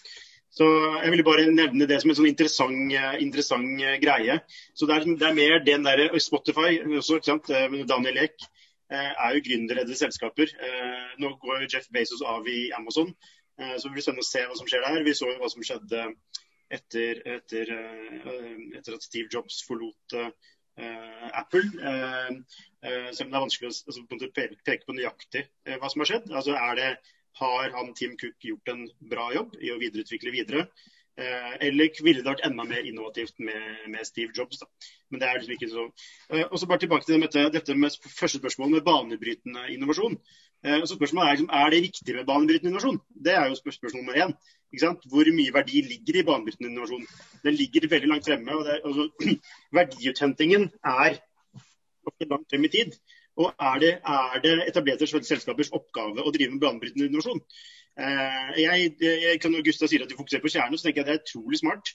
[0.55, 0.67] Så
[1.03, 4.39] Jeg ville bare nevne det som en sånn interessant, interessant greie.
[4.75, 7.51] Så det er, det er, mer den der Spotify, også, ikke sant?
[7.91, 8.47] Daniel Ek,
[8.95, 10.53] er jo gründerledede selskaper.
[11.19, 13.11] Nå går Jeff Bezos av i Amazon,
[13.59, 15.03] så det blir spennende å se hva som skjer der.
[15.03, 16.07] Vi så jo hva som skjedde
[16.71, 17.75] etter, etter,
[18.79, 20.15] etter at Steve Jobs forlot
[20.77, 21.71] Eh, Apple.
[21.83, 22.31] Eh,
[22.83, 25.45] eh, selv om det er vanskelig å altså, peke på nøyaktig
[25.79, 26.33] hva som har skjedd.
[26.33, 26.89] Altså, er det,
[27.41, 30.69] har han Tim Cook gjort en bra jobb i å videreutvikle videre?
[31.15, 34.59] eller ville det vært enda mer innovativt med, med Steve Jobs?
[34.59, 34.67] Da.
[35.11, 35.85] Men det er liksom ikke så.
[36.49, 40.19] og så bare tilbake til dette, dette med første spørsmål med banebrytende innovasjon.
[40.65, 42.99] så spørsmålet er, liksom, er det riktig med banebrytende innovasjon?
[43.27, 44.35] Det er jo spørsmål nummer én.
[45.07, 47.07] Hvor mye verdi ligger i banebrytende innovasjon?
[47.45, 48.57] Den ligger veldig langt fremme.
[48.59, 49.09] og det, altså,
[49.79, 51.21] Verdiuthentingen er
[52.27, 52.99] langt frem i tid.
[53.41, 57.41] Og er det, er det etablerte selskapers oppgave å drive med banebrytende innovasjon?
[57.95, 61.11] Eh, jeg, jeg, kan Gustav sier at de fokuserer på kjernen, så tenker jeg at
[61.11, 61.95] det er utrolig smart.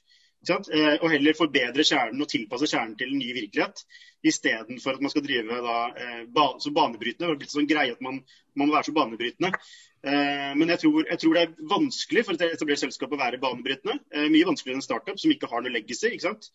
[0.49, 3.83] Eh, og heller forbedre kjernen og tilpasse kjernen til en ny virkelighet.
[4.27, 7.25] Istedenfor at man skal drive da, eh, ban så banebrytende.
[7.25, 8.21] Det har blitt sånn greie at man,
[8.55, 9.53] man må være så banebrytende.
[9.99, 13.97] Men jeg tror, jeg tror, det er vanskelig for et etablert selskap å være banebrytende.
[14.31, 16.13] Mye vanskeligere enn en startup som ikke har noe legacy.
[16.13, 16.47] ikke sant?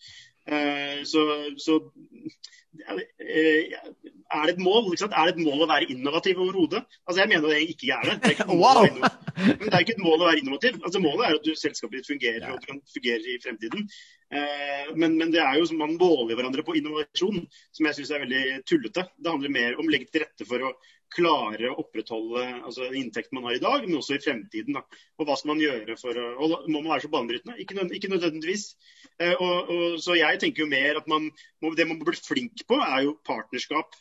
[0.45, 1.21] Eh, så,
[1.59, 1.79] så
[2.85, 4.91] er det et mål?
[4.93, 6.83] Er det et mål å være innovativ overhodet?
[7.07, 8.17] Altså, jeg mener det ikke er det.
[8.23, 8.83] Det er ikke, wow.
[9.37, 10.81] Men det er ikke et mål å være innovativ.
[10.83, 13.87] Altså, målet er at du, selskapet ditt fungerer, og at du kan fungere i fremtiden.
[14.99, 17.45] Men, men, det er jo som man måler hverandre på innovasjon,
[17.77, 19.07] som jeg syns er veldig tullete.
[19.15, 20.75] Det handler mer om å legge til rette for å
[21.15, 24.79] klare å opprettholde altså, inntekten man har i dag, men også i fremtiden.
[24.79, 24.83] Da.
[25.19, 27.59] Og hva skal man gjøre for å og Må man være så banebrytende?
[27.63, 28.67] Ikke, ikke nødvendigvis.
[29.19, 31.29] Eh, og, og, så jeg tenker jo mer at man
[31.63, 33.95] må, det man må bli flink på, er jo partnerskap.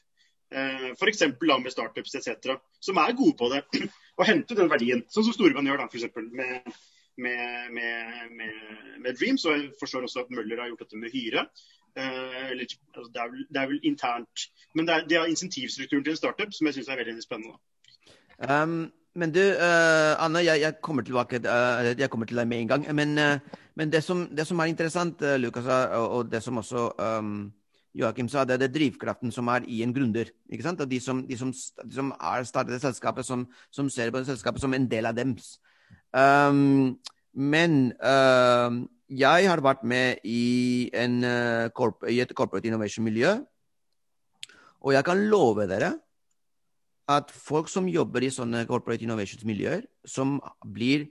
[0.54, 1.24] Eh, F.eks.
[1.42, 3.64] med startups etc., som er gode på det.
[4.20, 6.10] Å hente den verdien, sånn som Storebrand gjør da, f.eks.
[6.34, 6.74] Med,
[7.18, 8.60] med, med,
[9.02, 9.46] med, Dreams.
[9.46, 11.48] Og jeg forstår også at Møller har gjort dette med Hyre.
[11.98, 12.66] Eh, eller,
[12.98, 14.40] altså, det, er vel, det, er vel, internt.
[14.76, 17.58] Men det er, de har insentivstrukturen til en startup som jeg syns er veldig spennende.
[18.50, 22.62] Um, men du, uh, Anne, jeg, jeg, kommer tilbake, uh, jeg kommer til deg med
[22.62, 22.96] en gang.
[22.96, 26.92] Men, uh, men det, som, det, som, er interessant, Lukas, og, og, det som også
[27.20, 27.54] um,
[27.94, 30.34] Joakim sa, det er det drivkraften som er i en gründer.
[30.50, 30.82] ikke sant?
[30.82, 31.54] Og de som, de som,
[31.86, 35.14] de som er startet selskapet, som, som, ser på det selskapet som en del av
[35.14, 35.60] dems.
[36.14, 36.98] Um,
[37.34, 37.94] men
[39.10, 43.36] jeg har vært med i, en, uh, i et corporate innovation-miljø.
[44.84, 45.94] Og jeg kan love dere
[47.12, 51.10] at folk som jobber i sånne corporate innovations-miljøer, som blir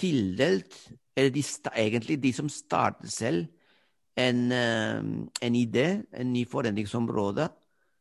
[0.00, 0.74] tildelt
[1.12, 1.42] Eller de,
[1.76, 3.42] egentlig de som starter selv
[4.16, 7.50] en, uh, en idé, en ny forendringsområde,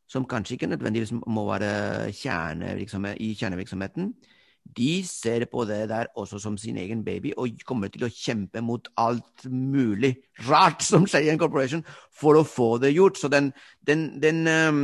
[0.07, 4.13] som kanskje ikke nødvendigvis må være kjernevirksomhet, i kjernevirksomheten,
[4.77, 8.61] de ser på det der også som sin egen baby og kommer til å kjempe
[8.63, 10.15] mot alt mulig
[10.47, 13.19] rart som skjer i en corporation for å få det gjort.
[13.19, 13.51] Så den,
[13.87, 14.83] den, den um,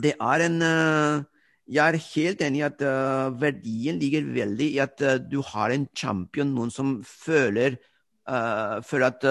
[0.00, 1.22] Det er en uh,
[1.68, 5.70] Jeg er helt enig i at uh, verdien ligger veldig i at uh, du har
[5.70, 7.78] en champion, noen som føler,
[8.86, 9.24] føler at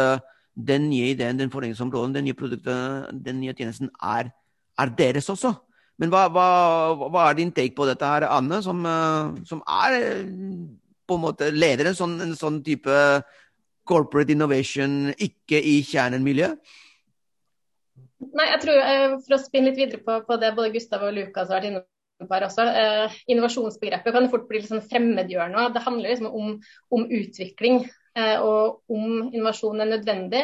[0.60, 4.32] den nye ideen, den forretningsområden, den nye produktet, den nye tjenesten er,
[4.76, 5.54] er deres også.
[6.00, 6.48] Men hva, hva,
[7.10, 10.22] hva, er din take på dette her, Anne, som, eh, som er eh,
[11.10, 12.94] på en måte leder en sånn, en sånn type
[13.90, 16.54] corporate innovation, ikke i kjernemiljø?
[18.20, 21.16] Nei, jeg tror, eh, For å spinne litt videre på, på det både Gustav og
[21.16, 21.84] Lukas har vært inne
[22.28, 25.70] på her også, eh, Innovasjonsbegrepet kan fort bli sånn fremmedgjørende.
[25.76, 26.58] Det handler liksom om,
[26.96, 27.86] om utvikling
[28.20, 30.44] eh, og om innovasjon er nødvendig.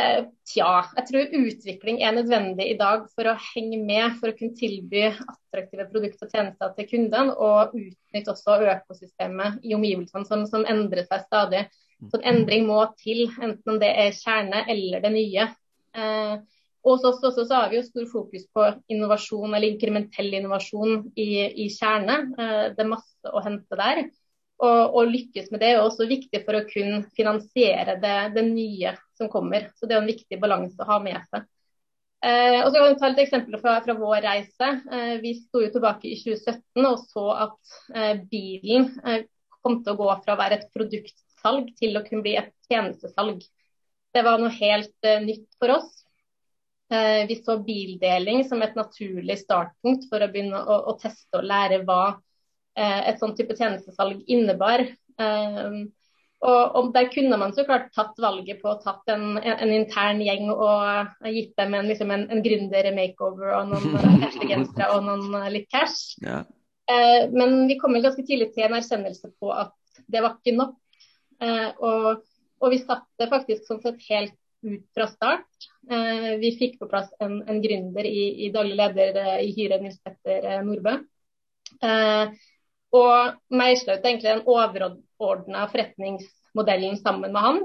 [0.00, 4.36] Eh, tja, jeg tror utvikling er nødvendig i dag for å henge med, for å
[4.36, 10.46] kunne tilby attraktive produkter og tjenester til kundene, og utnytte også økosystemet i omgivelsene som,
[10.48, 11.66] som endrer seg stadig.
[12.00, 15.50] Så en endring må til, enten om det er kjerne eller det nye.
[15.92, 16.38] Eh,
[16.86, 21.28] hos oss også så har vi jo stor fokus på innovasjon eller inkrementell innovasjon i,
[21.66, 22.22] i kjerne.
[22.38, 24.06] Eh, det er masse å hente der.
[24.60, 28.92] Og, og, lykkes med det er også viktig for å kunne finansiere det, det nye
[29.20, 29.68] som kommer.
[29.76, 31.46] Så det er en viktig balanse å ha med seg.
[32.20, 34.70] Eh, og så kan vi ta et eksempel fra, fra vår reise.
[34.92, 39.24] Eh, vi sto jo tilbake i 2017 og så at eh, bilen eh,
[39.60, 43.40] kom til å gå fra å være et produktsalg til å kunne bli et tjenestesalg.
[44.12, 45.90] Det var noe helt eh, nytt for oss.
[46.92, 51.48] Eh, vi så bildeling som et naturlig startpunkt for å begynne å, å teste og
[51.48, 52.02] lære hva
[52.80, 54.84] et sånn type tjenestesalg innebar.
[55.20, 55.80] Eh,
[56.40, 59.74] og, og, Der kunne man så klart tatt valget på å tatt en, en, en
[59.76, 65.52] intern gjeng og gitt dem en, liksom en, en gründer-makeover og noen cashgensere og noen
[65.52, 66.16] litt cash.
[66.24, 66.42] Ja.
[66.90, 69.76] Eh, men vi kom ganske tidlig til en erkjennelse på at
[70.10, 70.76] det var ikke nok.
[71.44, 72.24] Eh, og,
[72.60, 75.68] og vi satte faktisk sånn sett helt ut fra start.
[75.90, 79.80] Eh, vi fikk på plass en, en gründer i, i, daglig leder eh, i Hyre,
[79.82, 80.96] Nils Petter eh, Nordbø.
[82.96, 87.60] Og meisla ut egentlig den overordna forretningsmodellen sammen med han.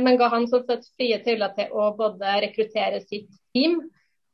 [0.00, 3.80] men ga han sånn sett frie tøyler til å både rekruttere sitt team,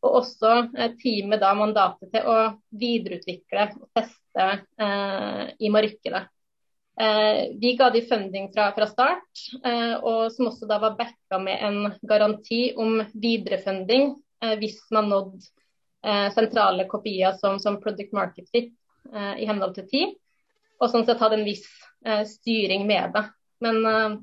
[0.05, 0.53] og også
[1.01, 2.37] teamet da mandatet til å
[2.71, 4.47] videreutvikle og teste
[5.59, 6.27] i markedet.
[7.01, 11.39] Eh, vi ga de funding fra, fra start, eh, og som også da var backa
[11.41, 14.11] med en garanti om viderefunding
[14.45, 15.41] eh, hvis man nådde
[16.33, 18.71] sentrale kopier som, som product market fit
[19.13, 20.15] i henhold til tid.
[20.81, 21.67] Og sånn sett hadde en viss
[22.31, 23.23] styring med det.
[23.61, 24.21] Men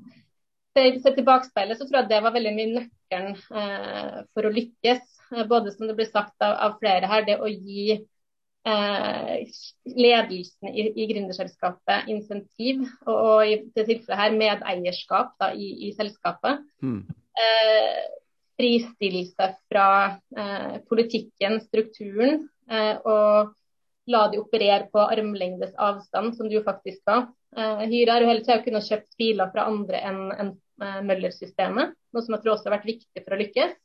[0.74, 3.36] sett i bakspeilet så tror jeg det var veldig mye nøkkelen
[4.34, 5.04] for å lykkes.
[5.46, 7.94] både som det blir sagt av, av flere her, det å gi
[8.68, 9.48] eh,
[9.96, 15.92] ledelsen i, i gründerselskapet insentiv, og, og i det tilfellet her medeierskap da, i, i,
[15.96, 16.64] selskapet.
[16.82, 17.02] Mm.
[17.38, 18.00] Eh,
[18.58, 19.88] fristillelse fra
[20.36, 23.54] eh, politikken, strukturen, eh, og
[24.08, 27.26] la de operere på armlengdes avstand, som du faktisk var.
[27.56, 31.92] Eh, Hyre har jo hele tida kunnet kjøpt biler fra andre enn en, eh, Møller-systemet,
[32.12, 33.76] noe som jeg tror også har vært viktig for å lykkes.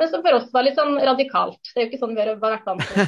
[0.00, 1.60] Men som for oss var litt sånn radikalt.
[1.60, 3.06] Det er jo ikke sånn vi har vært vant til.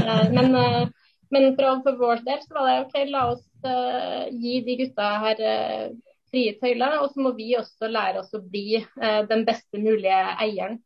[0.00, 0.86] Eh, men, eh,
[1.30, 5.08] men for, for, vår del så var det OK, la oss uh, gi de gutta
[5.22, 5.90] her uh,
[6.32, 6.96] frie tøyler.
[7.04, 10.80] Og så må vi også lære oss å bli uh, den beste mulige eieren.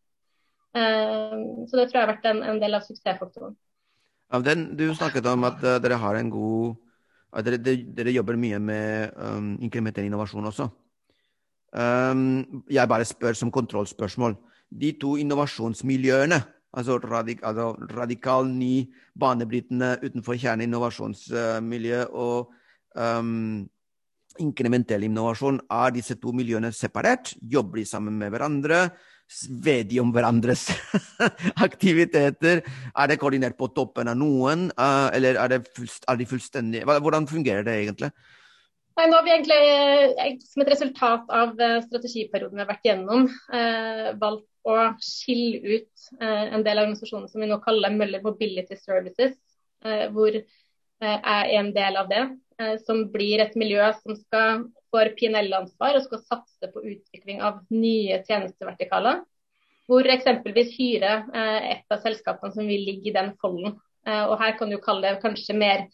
[0.75, 3.55] så det tror jeg har vært en, en del av suksessfaktoren.
[4.45, 6.75] Den, du snakket om at dere har en god
[7.35, 10.69] at dere, dere, jobber mye med um, inkrementell innovasjon også.
[11.75, 14.37] Um, jeg bare spør som kontrollspørsmål
[14.71, 16.39] de to innovasjonsmiljøene,
[16.75, 18.87] altså, radik, altså radikal ny,
[19.19, 22.53] banebrytende utenfor kjerneinnovasjonsmiljø og
[22.99, 23.65] um,
[24.43, 27.35] inkrementell innovasjon, er disse to miljøene separert?
[27.43, 28.89] Jobber de sammen med hverandre?
[29.65, 30.69] De om hverandres
[31.67, 32.63] aktiviteter?
[32.95, 37.27] Er det koordinert på toppen av noen, uh, eller er, fullst, er de fullstendig Hvordan
[37.31, 38.13] fungerer det egentlig?
[38.95, 39.57] Nei, nå har vi egentlig,
[40.23, 43.25] eh, som et resultat av eh, strategiperioden vi har vært gjennom,
[43.59, 48.23] eh, valgt å skille ut eh, en del av organisasjonen som vi nå kaller Møller
[48.23, 49.35] Mobility Services,
[49.85, 50.45] eh, hvor eh,
[51.03, 52.25] jeg er en del av det.
[52.87, 54.61] som blir et miljø som skal
[54.95, 59.25] får PNL-ansvar og skal satse på utvikling av nye tjenestevertikaler.
[59.91, 63.75] Hvor eksempelvis Hyre er et av selskapene som vil ligge i den folden.
[64.05, 65.85] Og her kan du kalle det kanskje mer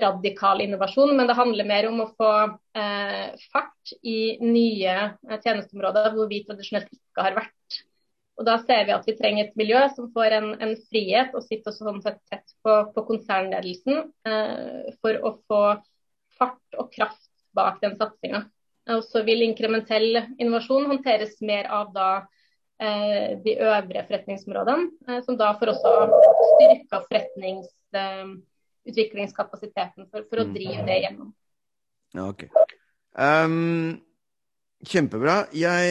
[0.00, 2.30] radikal innovasjon, men det handler mer om å få
[2.78, 7.78] eh, fart i nye eh, tjenesteområder hvor vi tradisjonelt ikke har vært.
[8.34, 11.46] Og Da ser vi at vi trenger et miljø som får en, en frihet og
[11.46, 15.62] sitter sånn sett tett på, på konsernledelsen eh, for å få
[16.34, 18.40] fart og kraft bak den satsinga.
[18.94, 22.08] Og så vil inkrementell innovasjon håndteres mer av da
[22.80, 25.90] eh, de øvrige forretningsområdene, eh, som da får også
[26.50, 30.54] styrka forretningsutviklingskapasiteten eh, for, for å mm.
[30.56, 31.28] drive det gjennom.
[32.14, 32.42] Ja, ok.
[33.14, 34.02] Um,
[34.84, 35.46] kjempebra.
[35.56, 35.86] Jeg,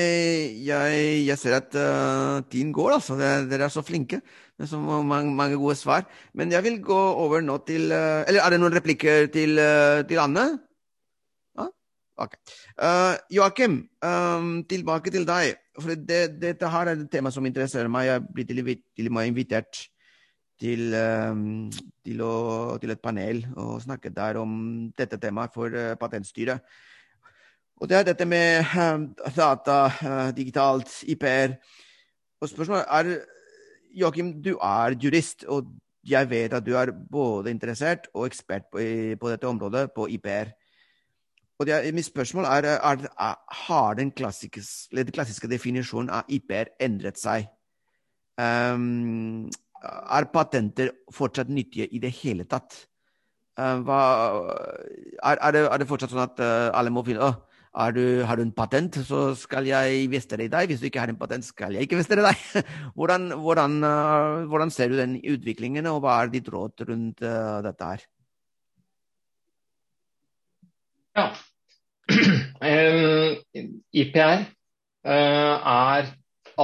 [0.68, 3.16] jeg, jeg, ser at uh, tiden går, altså.
[3.18, 4.22] Dere er så flinke.
[4.62, 6.02] Er så mange, mange, gode svar.
[6.38, 10.04] Men jeg vil gå over nå til uh, Eller er det noen replikker til, uh,
[10.08, 10.46] til Anne?
[12.20, 12.28] Ja?
[12.78, 15.58] Uh, Joakim, um, tilbake til deg.
[15.80, 18.08] For det, dette her er et tema som interesserer meg.
[18.12, 18.64] Jeg blir til,
[18.98, 19.82] til og med invitert
[20.62, 21.70] til, um,
[22.06, 22.34] til, å,
[22.82, 24.56] til, et panel og snakke der om
[24.98, 26.62] dette temaet for uh, Patentstyret.
[27.82, 31.58] Og det er dette med uh, data, uh, digitalt, IPR.
[32.42, 33.16] Og spørsmålet er
[33.94, 38.82] Joakim, du er jurist, og jeg vet at du er både interessert og ekspert på,
[39.20, 40.52] på dette området, på IPR.
[41.62, 43.36] Og det, mitt spørsmål er, er, er
[43.66, 47.46] har den klassiske, den klassiske definisjonen av IPR endret seg?
[48.42, 49.52] Um,
[49.84, 52.76] er patenter fortsatt nyttige i det hele tatt?
[53.60, 54.00] Uh, hva,
[55.22, 57.36] er, er, det, er, det, fortsatt sånn at uh, alle må finne oh,
[57.94, 60.72] du, har du en patent, så skal jeg investere i deg.
[60.72, 62.66] Hvis du ikke har en patent, skal jeg ikke investere i deg.
[62.98, 67.94] Hvordan, hvordan, uh, hvordan, ser du den utviklingen, og hva er ditt råd rundt dette
[67.94, 68.10] her?
[71.14, 71.30] Ja.
[74.04, 74.44] IPR
[75.04, 76.10] er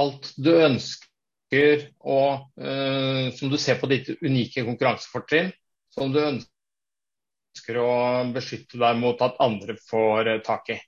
[0.00, 5.50] alt du ønsker og uh, som du ser på ditt unike konkurransefortrinn,
[5.90, 7.90] som du ønsker å
[8.34, 10.78] beskytte deg mot at andre får tak i.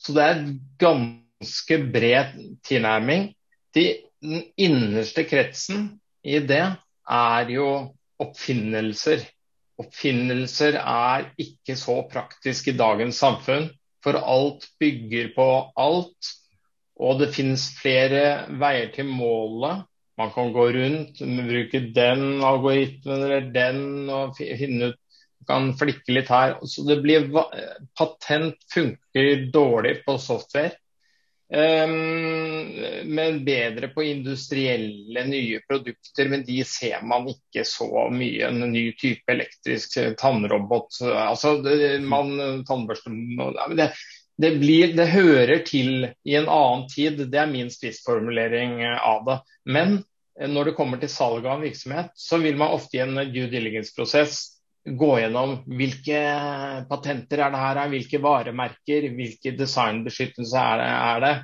[0.00, 0.44] Så det er
[0.80, 3.32] ganske bred tilnærming.
[3.74, 5.90] Den innerste kretsen
[6.22, 6.62] i det
[7.10, 7.66] er jo
[8.20, 9.24] oppfinnelser.
[9.80, 13.70] Oppfinnelser er ikke så praktisk i dagens samfunn,
[14.04, 15.46] for alt bygger på
[15.80, 16.32] alt.
[17.00, 18.24] Og det finnes flere
[18.60, 19.86] veier til målet.
[20.20, 25.00] Man kan gå rundt, bruke den algoritmen eller den og finne ut
[25.48, 26.56] kan flikke litt her.
[26.68, 27.26] Så det blir
[27.98, 30.74] Patent funker dårlig på software.
[31.50, 31.94] Um,
[33.04, 38.46] men bedre på industrielle nye produkter, men de ser man ikke så mye.
[38.46, 41.00] En ny type elektrisk tannrobot.
[41.02, 41.56] altså
[42.06, 43.10] man, tannbørste,
[43.74, 43.88] det,
[44.38, 47.26] det, blir, det hører til i en annen tid.
[47.26, 49.40] Det er min spissformulering av det.
[49.66, 49.98] Men
[50.38, 53.50] når det kommer til salg av en virksomhet, så vil man ofte i en due
[53.50, 56.20] diligence-prosess gå gjennom hvilke
[56.88, 60.90] patenter er det her, hvilke varemerker, hvilke designbeskyttelse er det.
[61.10, 61.36] Er det?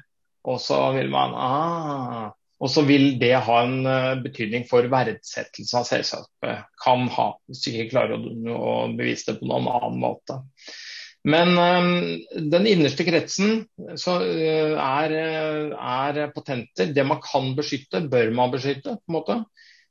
[0.46, 2.26] Og så vil man ah,
[2.56, 6.64] og så vil det ha en uh, betydning for verdsettelse av selskapet.
[6.80, 10.38] Kan ha, hvis du ikke klarer å, bevise det på noen annen måte.
[11.26, 11.90] Men um,
[12.54, 15.16] den innerste kretsen uh, er,
[15.76, 16.94] er, patenter.
[16.96, 18.96] Det man kan beskytte, bør man beskytte.
[19.02, 19.38] på en måte.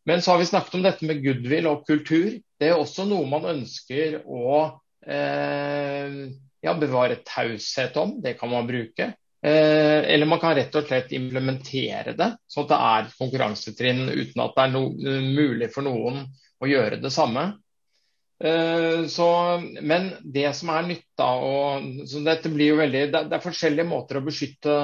[0.10, 2.34] Men så har vi snakket om dette med goodwill og kultur.
[2.60, 4.62] Det er også noe man ønsker å
[5.06, 6.18] eh,
[6.64, 8.18] ja, bevare taushet om.
[8.24, 9.12] Det kan man bruke.
[9.46, 14.42] Eh, eller man kan rett og slett implementere det, sånn at det er konkurransetrinn uten
[14.42, 14.88] at det er no
[15.36, 16.24] mulig for noen
[16.64, 17.44] å gjøre det samme.
[18.42, 19.28] Eh, så,
[19.86, 21.28] men det som er nytta
[22.26, 24.80] dette blir jo veldig, det, det er forskjellige måter å beskytte,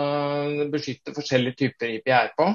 [0.76, 2.52] beskytte forskjellige typer IPR på,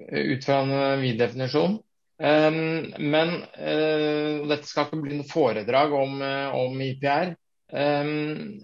[0.00, 1.76] ut fra en vid definisjon.
[2.20, 7.32] Um, men uh, dette skal ikke bli noe foredrag om, uh, om IPR.
[7.72, 8.60] Um,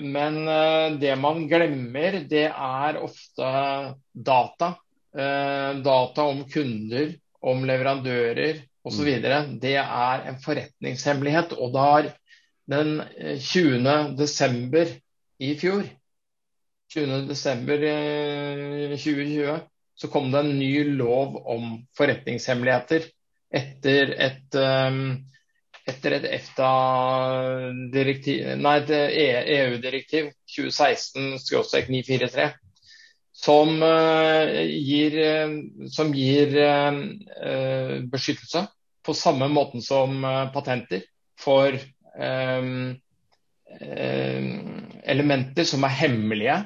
[0.00, 3.52] men uh, det man glemmer, det er ofte
[4.12, 4.74] data.
[5.16, 9.06] data om kunder, om leverandører osv.
[9.24, 9.54] Mm.
[9.62, 11.54] Det er en forretningshemmelighet.
[11.56, 12.10] Og da har
[12.68, 12.98] den
[13.40, 14.16] 20.
[14.18, 14.90] desember
[15.40, 15.86] i fjor
[16.92, 17.22] 20.
[17.30, 17.80] desember
[18.92, 19.56] 2020
[19.96, 23.08] så kom det en ny lov om forretningshemmeligheter
[23.56, 25.16] etter et, um,
[25.88, 26.26] etter et
[29.56, 32.50] EU-direktiv 2016-943
[33.36, 35.16] som uh, gir,
[35.92, 38.64] som gir uh, beskyttelse
[39.06, 41.04] på samme måten som uh, patenter
[41.40, 41.76] for
[42.16, 42.96] um,
[45.04, 46.56] elementer som er hemmelige,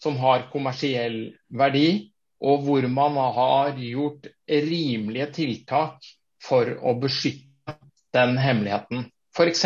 [0.00, 6.08] som har kommersiell verdi, og hvor man har gjort rimelige tiltak
[6.42, 7.76] for å beskytte
[8.16, 9.06] den hemmeligheten.
[9.36, 9.64] F.eks.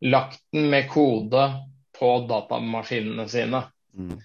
[0.00, 1.44] lagt den med kode
[1.98, 3.62] på datamaskinene sine.
[3.96, 4.18] Mm.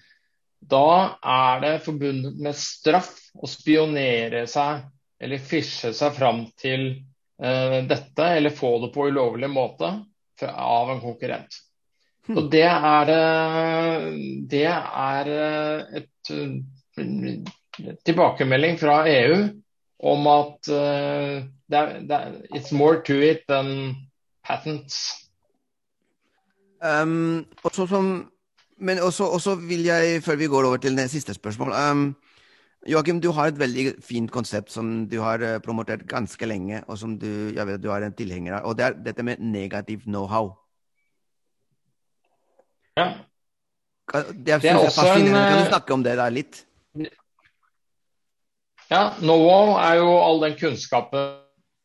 [0.60, 4.84] Da er det forbundet med straff å spionere seg
[5.20, 6.90] eller fishe seg fram til
[7.44, 9.92] uh, dette, eller få det på ulovlig måte
[10.48, 11.60] av en konkurrent.
[12.28, 12.34] Mm.
[12.36, 13.10] Så det er,
[14.48, 15.30] det er
[16.00, 16.30] et
[16.96, 19.36] tilbakemelding fra EU
[20.00, 23.96] om at uh, that, that it's more to it than
[24.44, 25.12] patents.
[26.82, 28.30] Um, også som,
[28.78, 32.16] men også, også, vil jeg, før vi går over til det siste spørsmålet um,
[32.88, 36.98] Joakim, du har et veldig fint konsept som du har uh, promotert ganske lenge, og
[36.98, 38.70] som du, jeg vet, du har en tilhenger av.
[38.70, 40.54] Og det er dette med negativ know-how.
[42.96, 43.12] Ja.
[44.10, 45.28] Det er, det er fascinerende.
[45.28, 46.64] En, kan du eh, snakke om det der litt?
[48.90, 49.46] Ja, know
[49.78, 51.20] er jo all den kunnskapen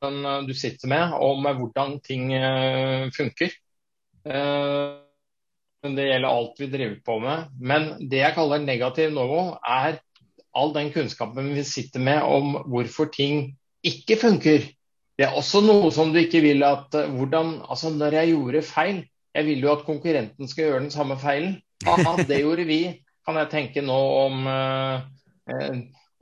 [0.02, 3.52] eh, du sitter med om hvordan ting eh, funker.
[4.26, 4.96] Eh,
[5.86, 7.52] det gjelder alt vi driver på med.
[7.62, 10.00] Men det jeg kaller negativ know er
[10.58, 13.52] all den kunnskapen vi sitter med om hvorfor ting
[13.86, 14.66] ikke funker.
[15.16, 19.04] Det er også noe som du ikke vil at hvordan, altså Når jeg gjorde feil,
[19.36, 21.60] jeg vil jo at konkurrenten skal gjøre den samme feilen.
[21.86, 22.80] Aha, det gjorde vi,
[23.28, 24.50] kan jeg tenke nå om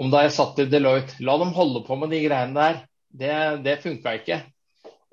[0.01, 1.19] om da jeg satt i Deloitte.
[1.25, 2.81] La dem holde på med de greiene der.
[3.13, 3.35] Det,
[3.65, 4.39] det funka ikke.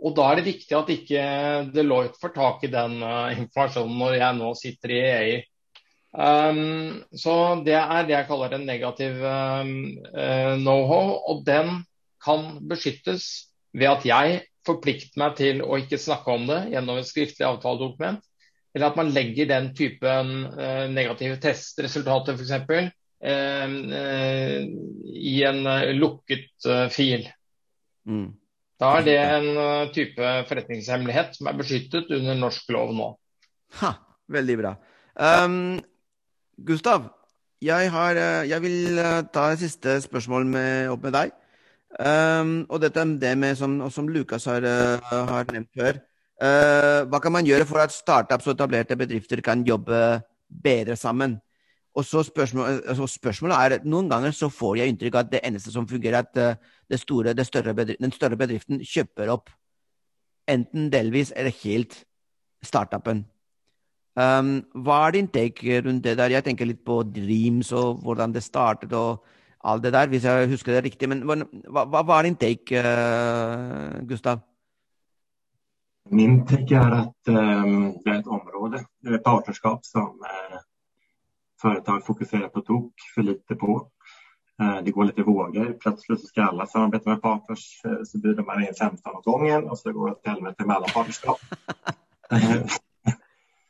[0.00, 1.24] Og da er det viktig at ikke
[1.74, 5.40] Deloitte får tak i den uh, informasjonen når jeg nå sitter i EI.
[6.10, 9.74] Um, så det er det jeg kaller en negativ um,
[10.10, 11.84] uh, know-how, og den
[12.24, 17.08] kan beskyttes ved at jeg forplikter meg til å ikke snakke om det gjennom et
[17.08, 18.24] skriftlig avtaledokument,
[18.74, 22.90] eller at man legger den typen uh, negative testresultater f.eks.
[23.20, 24.60] Uh, uh,
[25.20, 25.66] i en
[25.98, 27.26] lukket fil.
[28.08, 28.30] Mm.
[28.80, 33.08] Da er det en uh, type forretningshemmelighet som er beskyttet under norsk lov nå.
[33.80, 33.92] Ha,
[34.32, 34.74] veldig bra.
[35.20, 35.80] Um,
[36.64, 37.10] Gustav,
[37.60, 41.36] jeg, har, uh, jeg vil uh, ta et siste spørsmål med, opp med deg.
[42.00, 44.64] Um, og dette er det med, som, som Lukas har,
[45.10, 45.98] har, nevnt før.
[46.40, 51.34] hva kan man gjøre for at startups og etablerte bedrifter kan jobbe bedre sammen?
[51.98, 55.40] Og så spørsmål, altså spørsmålet er Noen ganger så får jeg inntrykk av at det
[55.44, 56.60] eneste som fungerer, er at
[56.90, 59.50] det store, bedriften, den større bedriften kjøper opp
[60.50, 62.04] enten delvis eller helt
[62.62, 63.24] startupen.
[64.18, 66.34] Um, hva er din take rundt det der?
[66.34, 69.24] Jeg tenker litt på Dreams og hvordan det startet og
[69.64, 71.08] alt det der, hvis jeg husker det riktig.
[71.08, 74.42] Men hva, hva, hva er din take, uh, Gustav?
[76.10, 80.58] Min take er at um, det er et område, et partnerskap, som uh,
[81.62, 83.90] företag fokuserar på tok för lite på.
[84.60, 85.76] Eh, det går lite vågor.
[85.80, 87.84] Plötsligt så ska alla samarbeta med partners.
[87.84, 90.76] Eh, så bjuder man in 15 åt gången och så går det åt helvete med
[90.76, 91.38] alla partnerskap.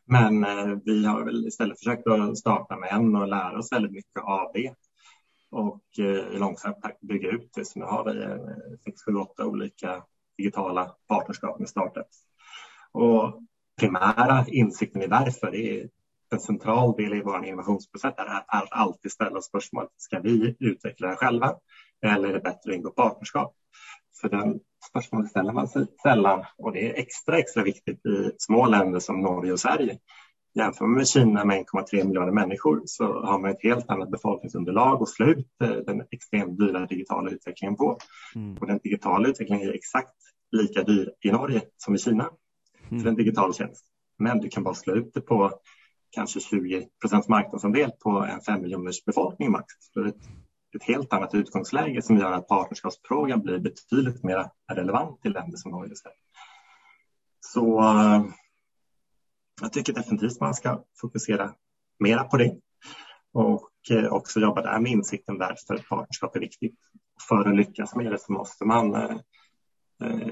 [0.05, 3.93] Men eh, vi har väl istället försökt att starta med en och lära oss väldigt
[3.93, 4.75] mycket av det.
[5.51, 5.83] Och
[6.33, 7.65] i långsam takt bygga ut det.
[7.65, 8.27] Så nu har vi
[8.85, 10.03] 6, 7, 8 olika
[10.39, 12.25] digitala partnerskap med startups.
[12.93, 13.43] Och
[13.81, 15.07] primära insikten i
[15.51, 15.89] det är
[16.33, 21.17] en central del i vår innovationsprocess är att alltid ställa spørsmålet ska vi utveckla det
[21.17, 21.55] själva
[22.07, 23.55] eller är det bättre att ingå partnerskap?
[24.21, 24.61] För den
[24.91, 29.21] spørsmålet ställer man sig sällan och det är extra extra viktigt i små länder som
[29.21, 29.99] Norge och Sverige.
[30.55, 35.03] Jämför man med Kina med 1,3 miljoner människor så har man ett helt annat befolkningsunderlag
[35.03, 35.47] och slut
[35.87, 37.99] den extremt dyra digitala utvecklingen på.
[38.35, 38.57] Mm.
[38.57, 40.17] Och den digitala utvecklingen är exakt
[40.51, 42.31] lika dyr i Norge som i Kina
[42.91, 43.03] mm.
[43.03, 43.85] för en digital tjänst.
[44.19, 45.53] Men du kan bara slå ut det på
[46.11, 49.67] kanske 20 procents marknadsandel på en fem miljoners befolkning max.
[49.79, 50.29] Så det är ett,
[50.77, 55.71] ett helt annat utgångsläge som gör att partnerskapsfrågan blir betydligt mer relevant i länder som
[55.71, 56.15] Norge och.
[57.41, 58.27] Så uh,
[59.61, 61.55] jag tycker definitivt man ska fokusera
[61.99, 62.57] mera på det
[63.33, 66.79] och uh, också jobba där med insikten varför partnerskap är viktigt.
[67.29, 69.17] För att lyckas med det så måste man eh,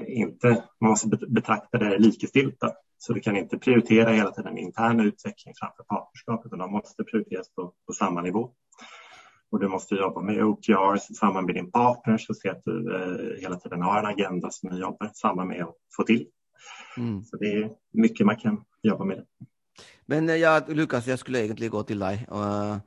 [0.07, 2.63] inte, man måste betrakta det likestilt.
[3.01, 7.53] Så du kan inte prioritera hela tiden intern utveckling framför partnerskap utan de måste prioriteras
[7.55, 8.49] på, på samma nivå.
[9.51, 13.41] Och du måste jobba med OKRs samman med din partner så se att du eh,
[13.41, 16.27] hela tiden har en agenda som ni jobbar samman med att få till.
[16.97, 17.23] Mm.
[17.23, 19.25] Så det är mycket man kan jobba med.
[20.05, 22.27] Men eh, ja, Lukas, jag skulle egentligen gå till dig.
[22.31, 22.77] Uh,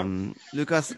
[0.00, 0.92] um, Lukas,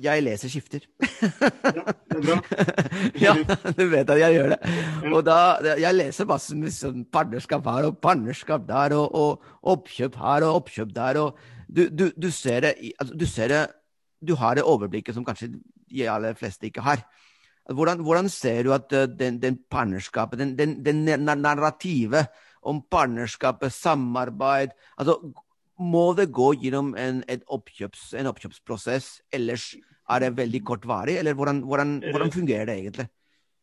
[0.00, 0.84] jeg leser skifter.
[1.02, 2.36] ja, det er bra.
[3.24, 3.34] ja,
[3.76, 4.74] du vet at jeg gjør det.
[5.12, 5.36] Og da,
[5.80, 10.62] Jeg leser masse med sånn partnerskap her og partnerskap der, og, og oppkjøp her og
[10.62, 11.20] oppkjøp der.
[11.22, 11.38] og
[11.68, 13.62] Du, du, du ser det, altså, du ser det
[14.22, 15.50] Du har det overblikket som kanskje
[15.90, 17.02] de aller fleste ikke har.
[17.70, 22.30] Hvordan, hvordan ser du at eh, den, den partnerskapet, den, den, den narrativet
[22.62, 25.18] om partnerskapet, samarbeid altså
[25.82, 27.22] må det gå gjennom en,
[27.52, 29.72] oppkjøps, en oppkjøpsprosess, ellers
[30.10, 31.18] er det veldig kortvarig?
[31.20, 33.08] Eller hvordan, hvordan, hvordan fungerer det egentlig?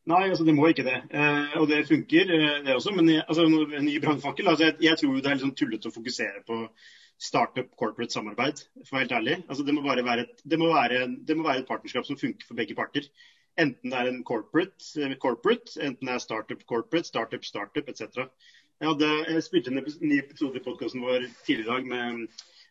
[0.10, 1.00] Nei, altså det må ikke det.
[1.14, 2.94] Eh, og det funker, eh, det også.
[2.96, 6.42] Men altså, en ny brannfakkel altså, jeg, jeg, tror det er sånn tullete å fokusere
[6.48, 6.62] på
[7.20, 9.36] startup corporate samarbeid, for å være helt ærlig.
[9.48, 12.48] Altså, det, må være et, det, må være, det må være et partnerskap som funker
[12.48, 13.10] for begge parter.
[13.60, 18.30] Enten det er en corporate, eh, corporate enten det er startup corporate, startup startup etc.
[18.80, 22.20] Jeg, hadde, jeg spilte en ny episode i podkasten vår tidligere i dag med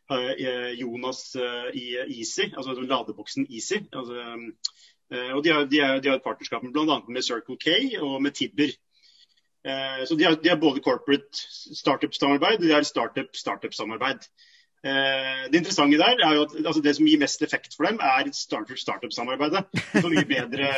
[0.09, 3.83] uh, Jonas uh, i Easy, altså ladeboksen Easy.
[3.93, 4.23] Altså,
[5.37, 6.97] og de har, de, har, de et partnerskap bl.a.
[7.09, 8.73] med Circle K og med Tibber.
[10.05, 11.41] så de har, de har, både corporate
[11.77, 14.29] startup-samarbeid og de har startup-startup-samarbeid.
[15.49, 18.29] det interessante der er jo at altså det som gir mest effekt for dem, er
[18.33, 19.65] startup-startup-samarbeidet.
[19.73, 20.75] Det får mye bedre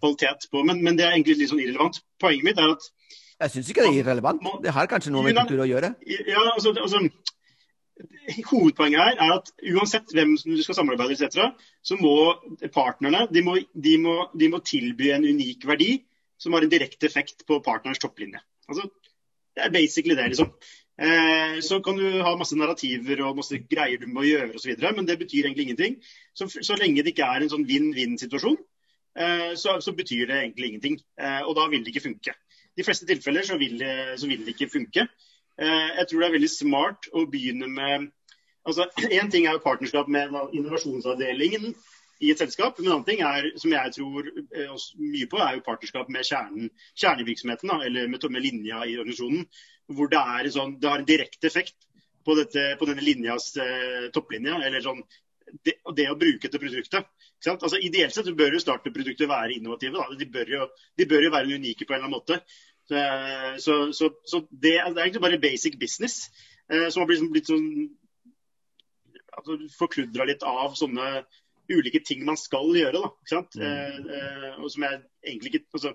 [0.00, 2.00] kvalitet på, men, men det er egentlig litt sånn irrelevant.
[2.20, 2.88] Poenget mitt er at
[3.38, 4.46] jeg syns ikke det er irrelevant.
[4.62, 5.92] Det har kanskje noe med kultur å gjøre?
[6.06, 7.04] Ja, altså, altså
[8.46, 11.48] Hovedpoenget her er at uansett hvem du skal samarbeide etc.,
[11.82, 12.14] så må
[12.74, 15.90] partnerne de må, de, må, de må, tilby en unik verdi
[16.38, 18.38] som har en direkte effekt på partners topplinje.
[18.70, 18.86] Altså,
[19.56, 20.52] det er basically det, liksom.
[20.98, 25.06] Eh, så kan du ha masse narrativer og masse greier du må gjøre osv., men
[25.06, 25.96] det betyr egentlig ingenting.
[26.34, 28.58] Så, så, lenge det ikke er en sånn vinn-vinn-situasjon,
[29.18, 31.00] eh, så, så, betyr det egentlig ingenting.
[31.18, 32.34] Eh, og da vil det ikke funke.
[32.78, 33.82] De fleste tilfeller så vil,
[34.16, 35.08] så vil det ikke funke.
[35.58, 38.08] Eh, jeg tror det er veldig smart å begynne med
[38.68, 38.86] altså
[39.18, 41.72] Én ting er jo partnerskap med innovasjonsavdelingen
[42.20, 42.78] i et selskap.
[42.78, 46.26] men En annen ting er, som jeg tror eh, mye på, er jo partnerskap med
[46.26, 49.46] kjernen, kjernevirksomheten, eller med, med linja i organisasjonen
[49.88, 51.86] hvor det, er sånn, det har en direkte effekt
[52.26, 54.58] på, dette, på denne linjas eh, topplinja.
[54.66, 55.00] eller sånn,
[55.64, 57.08] det, det, å bruke dette produktet.
[57.48, 60.04] Altså, ideelt sett bør jo startup-produkter være innovative.
[60.20, 60.66] De bør, jo,
[60.98, 62.40] de, bør jo, være unike på en eller annen måte.
[62.88, 66.30] Så, så, så det, det, er egentlig bare basic business
[66.72, 67.66] eh, som har blitt, blitt sånn
[69.36, 71.22] altså, Forkludra litt av sånne
[71.68, 73.02] ulike ting man skal gjøre.
[73.04, 73.66] Da, mm.
[73.66, 75.94] eh, eh, og som jeg egentlig ikke altså,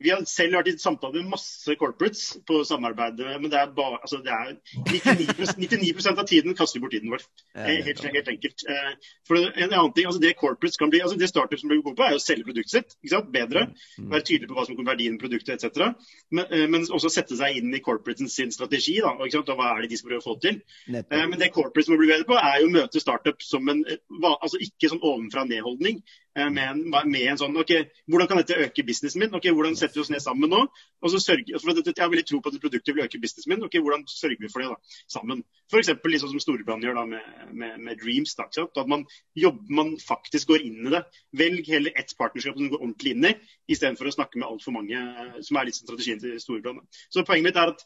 [0.00, 3.98] vi har selv vært i samtale med masse corporates på samarbeidet, men det er, bare,
[4.00, 4.54] altså det er
[4.88, 7.24] 99, 99 av tiden kaster vi bort tiden vår.
[7.66, 8.64] Helt, helt enkelt.
[8.64, 11.98] Eh, for en annen ting, altså Det corporates kan bli, altså det startups blir gode
[11.98, 13.28] på, er å selge produktet sitt ikke sant?
[13.34, 13.66] bedre.
[13.98, 14.08] Mm.
[14.14, 15.92] Være tydelig på hva som kommer verdien i produktet etc.
[16.32, 18.96] Men, eh, men, også sette seg inn i corporates sin strategi.
[19.04, 19.52] da, ikke sant?
[19.52, 20.62] Og hva er det de skal prøve å få til.
[20.88, 23.84] Eh, men det corporates må bli bedre på, er jo å møte startup som en
[24.30, 26.00] altså ikke sånn ovenfra-ned-holdning,
[26.36, 27.72] med, med, en sånn OK,
[28.10, 29.32] hvordan kan dette øke businessen min?
[29.34, 30.60] ok, Hvordan setter vi oss ned sammen nå.
[31.02, 33.64] og så sørger, for Jeg har veldig tro på at produktet vil øke businessen min.
[33.66, 34.76] ok, Hvordan sørger vi for det da,
[35.10, 35.42] sammen?
[35.72, 35.90] F.eks.
[36.04, 38.34] Liksom som Storebrand gjør da med, med, med Dreams.
[38.38, 41.02] Da, at man, jobber, man faktisk går inn i det.
[41.32, 43.34] Velg heller ett partnerskap som du går ordentlig inn i,
[43.70, 45.02] istedenfor å snakke med altfor mange,
[45.46, 46.86] som er sånn strategien til Storebrand.
[47.10, 47.84] Så poenget mitt er at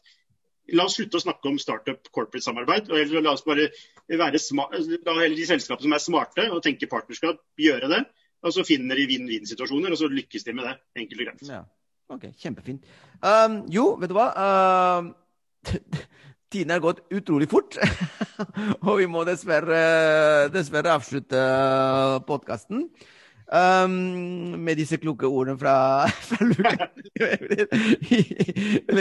[0.73, 2.87] La oss slutte å snakke om startup corporate-samarbeid.
[2.89, 3.67] og La oss bare
[4.09, 4.73] være smart,
[5.05, 7.99] la de selskapene som er smarte og tenker partnerskap, gjøre det.
[8.45, 10.75] Og så finner de vinn-vinn-situasjoner, og så lykkes de med det.
[11.01, 11.47] Enkelt og greit.
[11.49, 11.63] Ja.
[12.13, 12.85] Ok, Kjempefint.
[13.25, 14.27] Um, jo, vet du hva?
[15.01, 15.09] Um,
[16.53, 17.79] tiden har gått utrolig fort.
[18.85, 19.81] og vi må dessverre,
[20.53, 21.41] dessverre avslutte
[22.29, 22.85] podkasten.
[23.45, 26.87] Um, med disse kloke ordene fra, fra Luka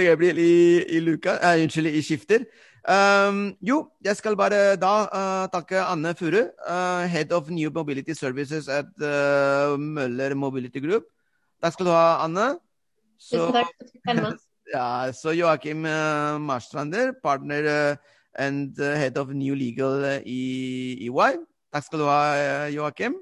[0.04, 2.44] Gabriel i, i, Luka, uh, unnskyld, i Skifter.
[2.84, 8.12] Um, jo, jeg skal bare da uh, takke Anne Furu, uh, Head of New Mobility
[8.12, 11.06] Services at uh, Møller Mobility Group.
[11.64, 12.58] Takk skal du ha, Anne.
[13.16, 13.48] Så,
[14.74, 17.96] ja, så Joakim uh, Marstrander, partner
[18.36, 21.40] and head of New Legal i EY.
[21.72, 23.16] Takk skal du ha, Joakim.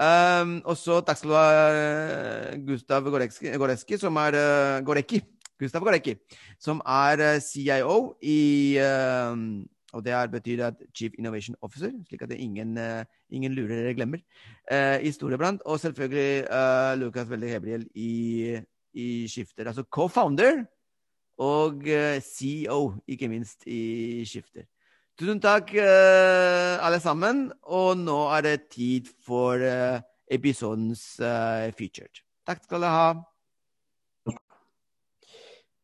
[0.00, 4.40] Um, og så takk skal du ha, Gustav Goreski, Goreski som er
[4.88, 5.20] Gorecki
[5.62, 6.16] Gustav Galecki,
[6.60, 8.40] som er eh, CIO i
[8.82, 13.92] uh, og det betyr at Chief Innovation Officer, slik at ingen, uh, ingen lurer eller
[13.92, 14.18] glemmer,
[14.72, 15.60] uh, i Storebrand.
[15.64, 18.58] Og selvfølgelig uh, Lukas Welde Hebriel i,
[18.94, 19.66] i Skifter.
[19.66, 20.64] Altså co-founder
[21.38, 21.82] og
[22.20, 24.62] CEO, ikke minst, i Skifter.
[25.18, 27.50] Tusen takk, alle sammen.
[27.62, 29.60] Og nå er det tid for
[30.30, 31.02] episodens
[31.76, 32.22] featured.
[32.46, 33.31] Takk skal dere ha.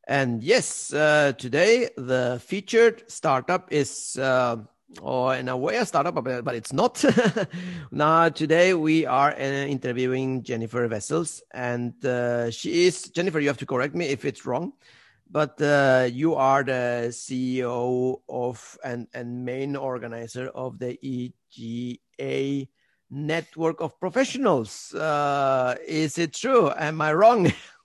[0.08, 4.56] And yes, uh, today the featured startup is, uh,
[5.02, 7.04] or in a way, a startup, but it's not.
[7.90, 13.38] now, today we are uh, interviewing Jennifer Vessels, and uh, she is Jennifer.
[13.38, 14.72] You have to correct me if it's wrong,
[15.30, 22.66] but uh, you are the CEO of and and main organizer of the EGA
[23.10, 24.94] network of professionals.
[24.94, 26.70] Uh, is it true?
[26.70, 27.52] Am I wrong?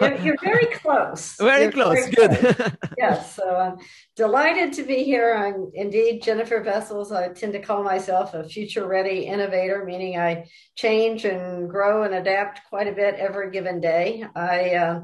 [0.00, 1.36] you're, you're, very close.
[1.38, 2.08] Very you're close.
[2.08, 2.56] Very Good.
[2.56, 2.70] Close.
[2.98, 3.36] yes.
[3.36, 3.76] So I'm
[4.16, 5.34] delighted to be here.
[5.34, 7.12] I'm indeed Jennifer Vessels.
[7.12, 12.14] I tend to call myself a future ready innovator, meaning I change and grow and
[12.14, 14.24] adapt quite a bit every given day.
[14.34, 15.00] I uh,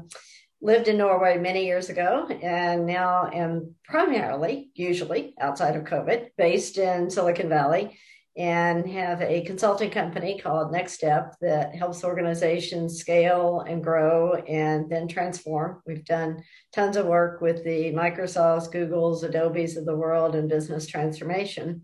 [0.61, 6.77] lived in Norway many years ago and now am primarily, usually outside of COVID, based
[6.77, 7.97] in Silicon Valley
[8.37, 14.89] and have a consulting company called Next Step that helps organizations scale and grow and
[14.89, 15.81] then transform.
[15.87, 20.85] We've done tons of work with the Microsofts, Googles, Adobes of the world in business
[20.85, 21.83] transformation.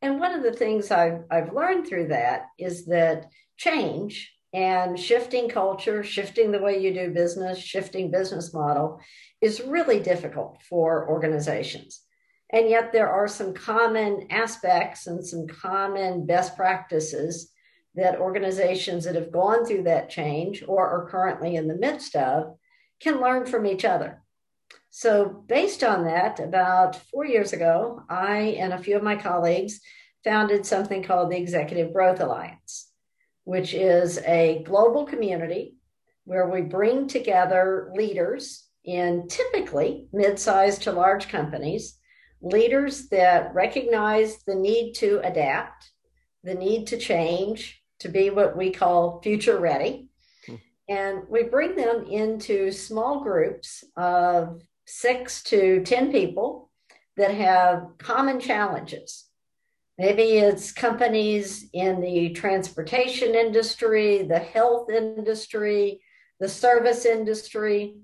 [0.00, 3.26] And one of the things I've, I've learned through that is that
[3.56, 9.00] change and shifting culture, shifting the way you do business, shifting business model
[9.40, 12.02] is really difficult for organizations.
[12.52, 17.52] And yet there are some common aspects and some common best practices
[17.94, 22.56] that organizations that have gone through that change or are currently in the midst of
[23.00, 24.22] can learn from each other.
[24.90, 29.80] So, based on that, about four years ago, I and a few of my colleagues
[30.24, 32.90] founded something called the Executive Growth Alliance,
[33.44, 35.76] which is a global community
[36.24, 41.98] where we bring together leaders in typically mid-sized to large companies,
[42.42, 45.90] leaders that recognize the need to adapt,
[46.42, 50.08] the need to change, to be what we call future ready.
[50.46, 50.54] Hmm.
[50.88, 56.70] And we bring them into small groups of six to 10 people
[57.16, 59.26] that have common challenges.
[59.98, 66.00] Maybe it's companies in the transportation industry, the health industry,
[66.40, 67.96] the service industry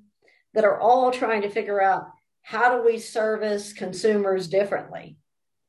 [0.53, 2.09] that are all trying to figure out
[2.47, 5.17] how do we service consumers differently?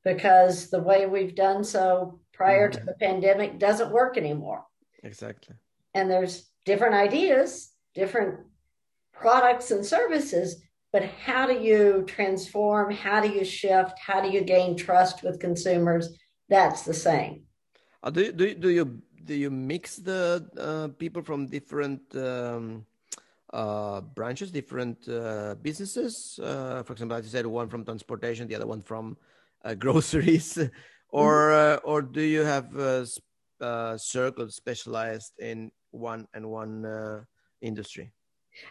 [0.04, 2.78] Because the way we've done so prior mm-hmm.
[2.78, 4.64] to the pandemic doesn't work anymore.
[5.02, 5.56] Exactly.
[5.96, 8.42] And there's different ideas, different
[9.12, 10.62] products and services,
[10.94, 12.94] but how do you transform?
[12.94, 13.98] How do you shift?
[13.98, 16.16] How do you gain trust with consumers?
[16.48, 17.42] That's the same.
[18.04, 22.86] Uh, do, do, do you do you mix the uh, people from different um,
[23.58, 26.40] uh, branches, different uh, businesses?
[26.42, 29.18] Uh, for example, as you said, one from transportation, the other one from
[29.66, 30.60] uh, groceries,
[31.10, 31.90] or mm-hmm.
[31.90, 32.70] or do you have
[34.00, 37.26] circles specialized in one and one
[37.62, 38.14] industry?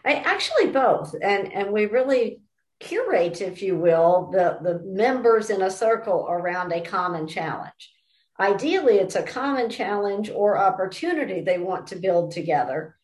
[0.05, 2.43] I, actually both, and and we really
[2.79, 7.91] curate, if you will, the the members in a circle around a common challenge.
[8.39, 12.97] Ideally, it's a common challenge or opportunity they want to build together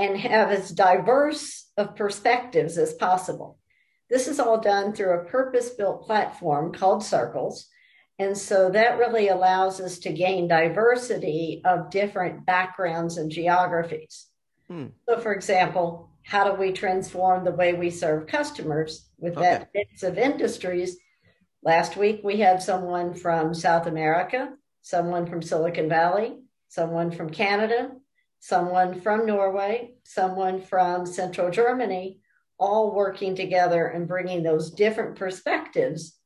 [0.00, 3.58] and have as diverse of perspectives as possible.
[4.08, 7.66] This is all done through a purpose built platform called Circles.
[8.18, 14.26] And so that really allows us to gain diversity of different backgrounds and geographies.
[14.68, 14.86] Hmm.
[15.06, 19.42] So, for example, how do we transform the way we serve customers with okay.
[19.42, 20.96] that mix of industries?
[21.62, 26.38] Last week, we had someone from South America, someone from Silicon Valley,
[26.68, 27.90] someone from Canada,
[28.40, 32.20] someone from Norway, someone from Central Germany,
[32.58, 36.18] all working together and bringing those different perspectives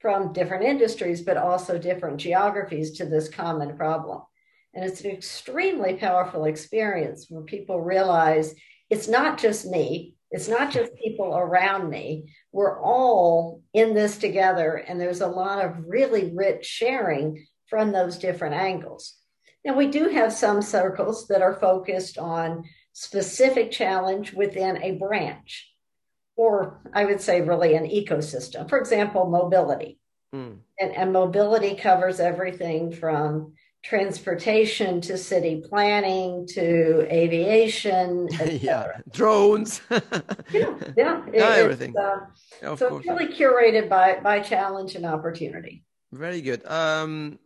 [0.00, 4.22] from different industries, but also different geographies to this common problem.
[4.74, 8.54] And it's an extremely powerful experience where people realize
[8.88, 12.32] it's not just me, it's not just people around me.
[12.52, 18.18] We're all in this together, and there's a lot of really rich sharing from those
[18.18, 19.16] different angles.
[19.64, 25.70] Now, we do have some circles that are focused on specific challenge within a branch,
[26.36, 28.68] or I would say really an ecosystem.
[28.68, 29.98] For example, mobility.
[30.34, 30.58] Mm.
[30.78, 38.28] And, and mobility covers everything from transportation to city planning to aviation.
[38.46, 39.80] yeah, drones.
[39.90, 41.94] yeah, yeah, it, everything.
[41.96, 42.26] Uh,
[42.62, 43.04] yeah, so course.
[43.04, 45.84] it's really curated by by challenge and opportunity.
[46.12, 46.64] Very good.
[46.66, 47.38] Um,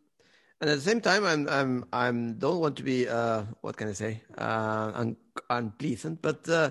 [0.65, 3.91] and at the same time, I'm I'm I'm don't want to be uh, what can
[3.91, 5.17] I say uh, un-
[5.51, 6.71] unpleasant, but uh,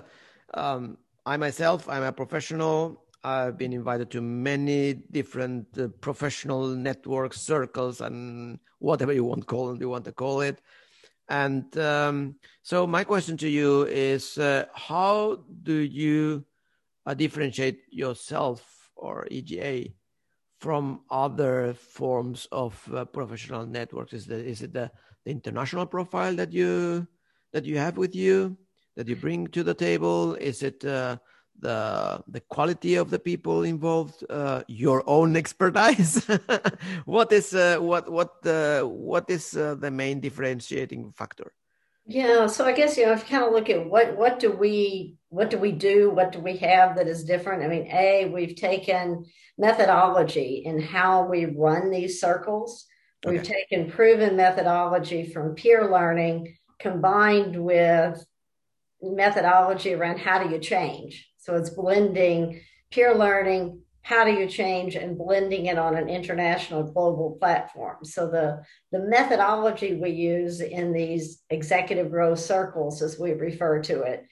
[0.54, 7.40] um, I myself I'm a professional I've been invited to many different uh, professional networks,
[7.40, 10.60] circles, and whatever you want call you want to call it.
[11.28, 12.34] And um,
[12.64, 16.44] so, my question to you is: uh, How do you
[17.06, 19.94] uh, differentiate yourself or EGA
[20.64, 24.14] from other forms of uh, professional networks?
[24.14, 24.90] Is, the, is it the,
[25.24, 27.06] the international profile that you
[27.52, 28.56] that you have with you
[28.96, 30.34] that you bring to the table?
[30.36, 31.18] Is it uh,
[31.60, 36.24] the the quality of the people involved, uh, your own expertise.
[37.04, 41.52] what is uh, what what uh, what is uh, the main differentiating factor?
[42.06, 44.50] Yeah, so I guess you know if you kind of look at what what do
[44.50, 47.62] we what do we do, what do we have that is different?
[47.62, 49.24] I mean, a we've taken
[49.58, 52.86] methodology in how we run these circles.
[53.26, 58.22] We've taken proven methodology from peer learning combined with
[59.02, 64.94] methodology around how do you change so it's blending peer learning, how do you change,
[64.94, 68.04] and blending it on an international global platform.
[68.04, 68.62] So the,
[68.92, 74.24] the methodology we use in these executive growth circles, as we refer to it,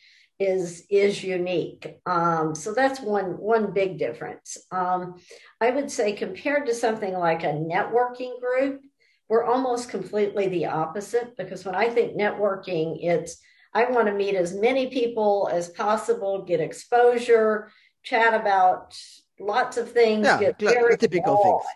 [0.42, 2.00] is is unique.
[2.06, 4.58] Um, so that's one one big difference.
[4.70, 5.20] Um,
[5.60, 8.82] I would say compared to something like a networking group,
[9.28, 13.38] we're almost completely the opposite because when I think networking, it's
[13.74, 17.70] I want to meet as many people as possible, get exposure,
[18.02, 18.96] chat about
[19.40, 20.26] lots of things.
[20.26, 21.72] Yeah, get very typical things.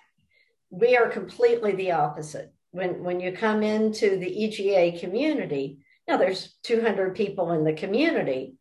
[0.71, 2.53] We are completely the opposite.
[2.73, 5.79] When when you come into the EGA community,
[6.09, 8.55] now there's 200 people in the community,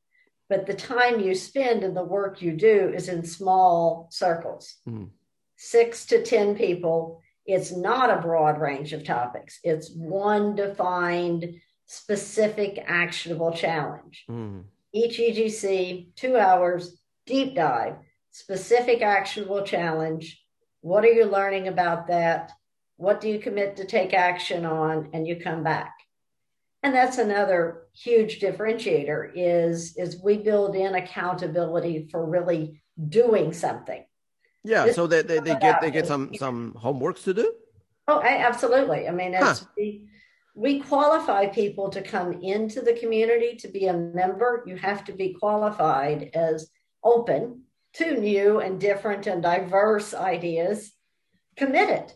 [0.50, 5.10] but the time you spend and the work you do is in small circles, mm.
[5.56, 7.22] six to 10 people.
[7.46, 9.60] It's not a broad range of topics.
[9.64, 14.26] It's one defined specific actionable challenge.
[14.30, 14.64] Mm.
[14.94, 17.96] Each EGC, two hours, deep dive,
[18.32, 20.42] specific actionable challenge.
[20.82, 22.52] What are you learning about that?
[22.98, 25.10] What do you commit to take action on?
[25.14, 25.95] And you come back.
[26.86, 32.80] And that's another huge differentiator is, is we build in accountability for really
[33.10, 34.06] doing something.
[34.64, 37.52] Yeah, this so they, they, they get they get some some homeworks to do.
[38.08, 39.08] Oh, absolutely.
[39.08, 39.56] I mean, huh.
[39.76, 40.08] we,
[40.54, 44.64] we qualify people to come into the community to be a member.
[44.68, 46.70] You have to be qualified as
[47.04, 47.64] open
[47.94, 50.92] to new and different and diverse ideas,
[51.58, 52.14] committed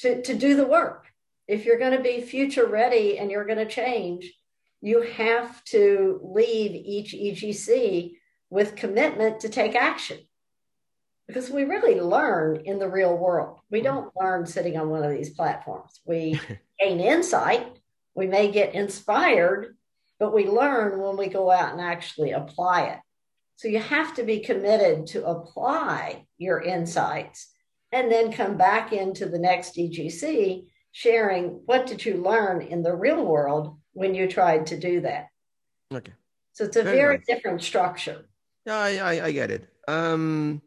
[0.00, 1.06] to, to do the work.
[1.48, 4.32] If you're going to be future ready and you're going to change,
[4.80, 8.12] you have to leave each EGC
[8.50, 10.18] with commitment to take action.
[11.26, 13.60] Because we really learn in the real world.
[13.70, 13.86] We mm-hmm.
[13.86, 16.00] don't learn sitting on one of these platforms.
[16.04, 16.40] We
[16.80, 17.78] gain insight,
[18.14, 19.76] we may get inspired,
[20.18, 22.98] but we learn when we go out and actually apply it.
[23.56, 27.48] So you have to be committed to apply your insights
[27.92, 32.94] and then come back into the next EGC sharing what did you learn in the
[32.94, 35.28] real world when you tried to do that.
[35.92, 36.12] Okay.
[36.52, 37.26] So it's a very, very nice.
[37.26, 38.26] different structure.
[38.66, 39.68] Yeah, I, I, I, get it.
[39.88, 40.62] Um,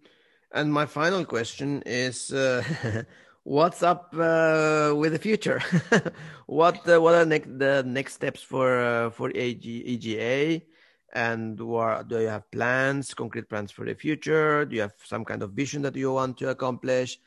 [0.51, 2.63] and my final question is, uh,
[3.43, 5.61] what's up uh, with the future?
[6.47, 10.61] what uh, what are ne- the next steps for uh, for AG, EGA?
[11.13, 14.65] And what, do you have plans, concrete plans for the future?
[14.65, 17.17] Do you have some kind of vision that you want to accomplish?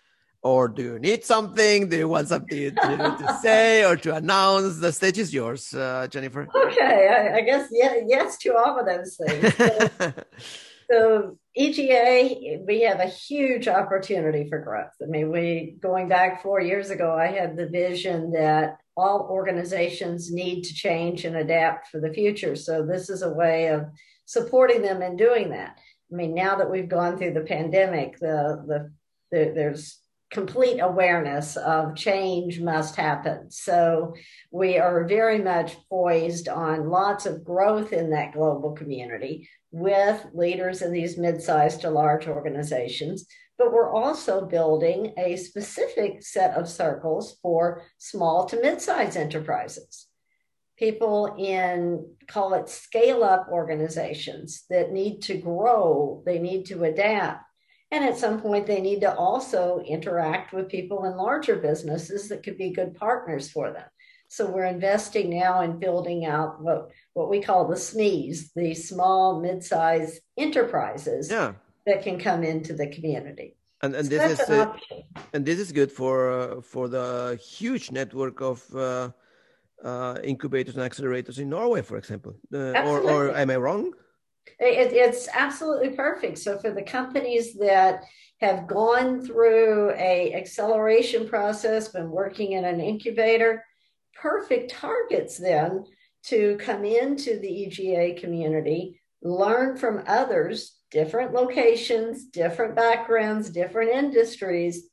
[0.43, 1.89] Or do you need something?
[1.89, 4.79] Do you want something to, to say or to announce?
[4.79, 6.47] The stage is yours, uh, Jennifer.
[6.55, 9.55] Okay, I, I, guess yeah, yes to all of those things.
[9.57, 10.13] So,
[10.91, 14.95] so EGA, we have a huge opportunity for growth.
[15.03, 20.33] I mean, we going back four years ago, I had the vision that all organizations
[20.33, 22.55] need to change and adapt for the future.
[22.55, 23.87] So this is a way of
[24.25, 25.79] supporting them in doing that.
[26.13, 28.93] I mean, now that we've gone through the pandemic, the the,
[29.33, 30.01] the there's
[30.31, 33.51] complete awareness of change must happen.
[33.51, 34.15] So
[34.51, 40.83] we are very much poised on lots of growth in that global community with leaders
[40.83, 43.27] in these mid-sized to large organizations.
[43.57, 50.07] But we're also building a specific set of circles for small to mid-sized enterprises.
[50.79, 57.48] People in, call it scale up organizations that need to grow, they need to adapt
[57.91, 62.43] and at some point, they need to also interact with people in larger businesses that
[62.43, 63.87] could be good partners for them.
[64.29, 69.41] So we're investing now in building out what, what we call the SMEs, the small,
[69.41, 71.55] mid-sized enterprises yeah.
[71.87, 73.57] that can come into the community.
[73.81, 74.73] And, and so this is uh,
[75.33, 79.11] and this is good for uh, for the huge network of uh,
[79.85, 82.35] uh incubators and accelerators in Norway, for example.
[82.53, 83.93] Uh, or, or am I wrong?
[84.59, 86.39] It, it's absolutely perfect.
[86.39, 88.05] So for the companies that
[88.41, 93.65] have gone through a acceleration process, been working in an incubator,
[94.15, 95.85] perfect targets then
[96.25, 104.89] to come into the EGA community, learn from others, different locations, different backgrounds, different industries,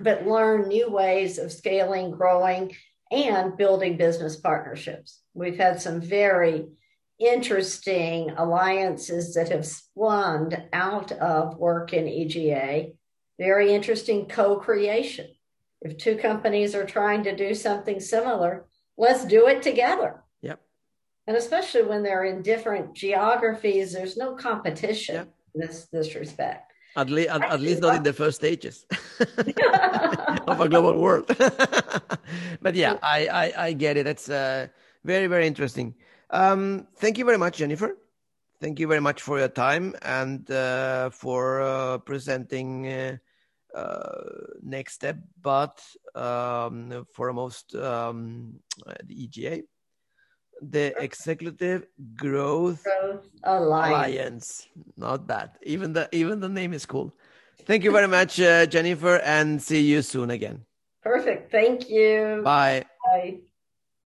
[0.00, 2.74] but learn new ways of scaling, growing,
[3.10, 5.20] and building business partnerships.
[5.34, 6.66] We've had some very
[7.18, 12.92] interesting alliances that have spawned out of work in EGA.
[13.38, 15.28] Very interesting co creation.
[15.82, 20.24] If two companies are trying to do something similar, let's do it together.
[20.42, 20.60] Yep.
[21.26, 25.34] And especially when they're in different geographies, there's no competition yep.
[25.54, 26.72] in this, this respect.
[26.96, 28.86] At, le- at, at least not in the first stages
[30.46, 31.26] of a global world.
[32.62, 34.06] but yeah, I, I, I get it.
[34.06, 34.68] It's uh,
[35.04, 35.94] very, very interesting.
[36.30, 37.96] Um, thank you very much, Jennifer.
[38.60, 43.16] Thank you very much for your time and uh, for uh, presenting uh,
[43.74, 44.22] uh
[44.62, 45.82] next step, but
[46.14, 48.54] um, foremost um,
[49.04, 49.62] the EGA,
[50.62, 53.90] the Executive Growth, Growth Alliance.
[53.92, 54.68] Alliance.
[54.96, 55.50] Not bad.
[55.62, 57.14] Even the even the name is cool.
[57.66, 60.64] Thank you very much, uh, Jennifer, and see you soon again.
[61.02, 61.50] Perfect.
[61.52, 62.40] Thank you.
[62.42, 62.84] Bye.
[63.04, 63.40] Bye.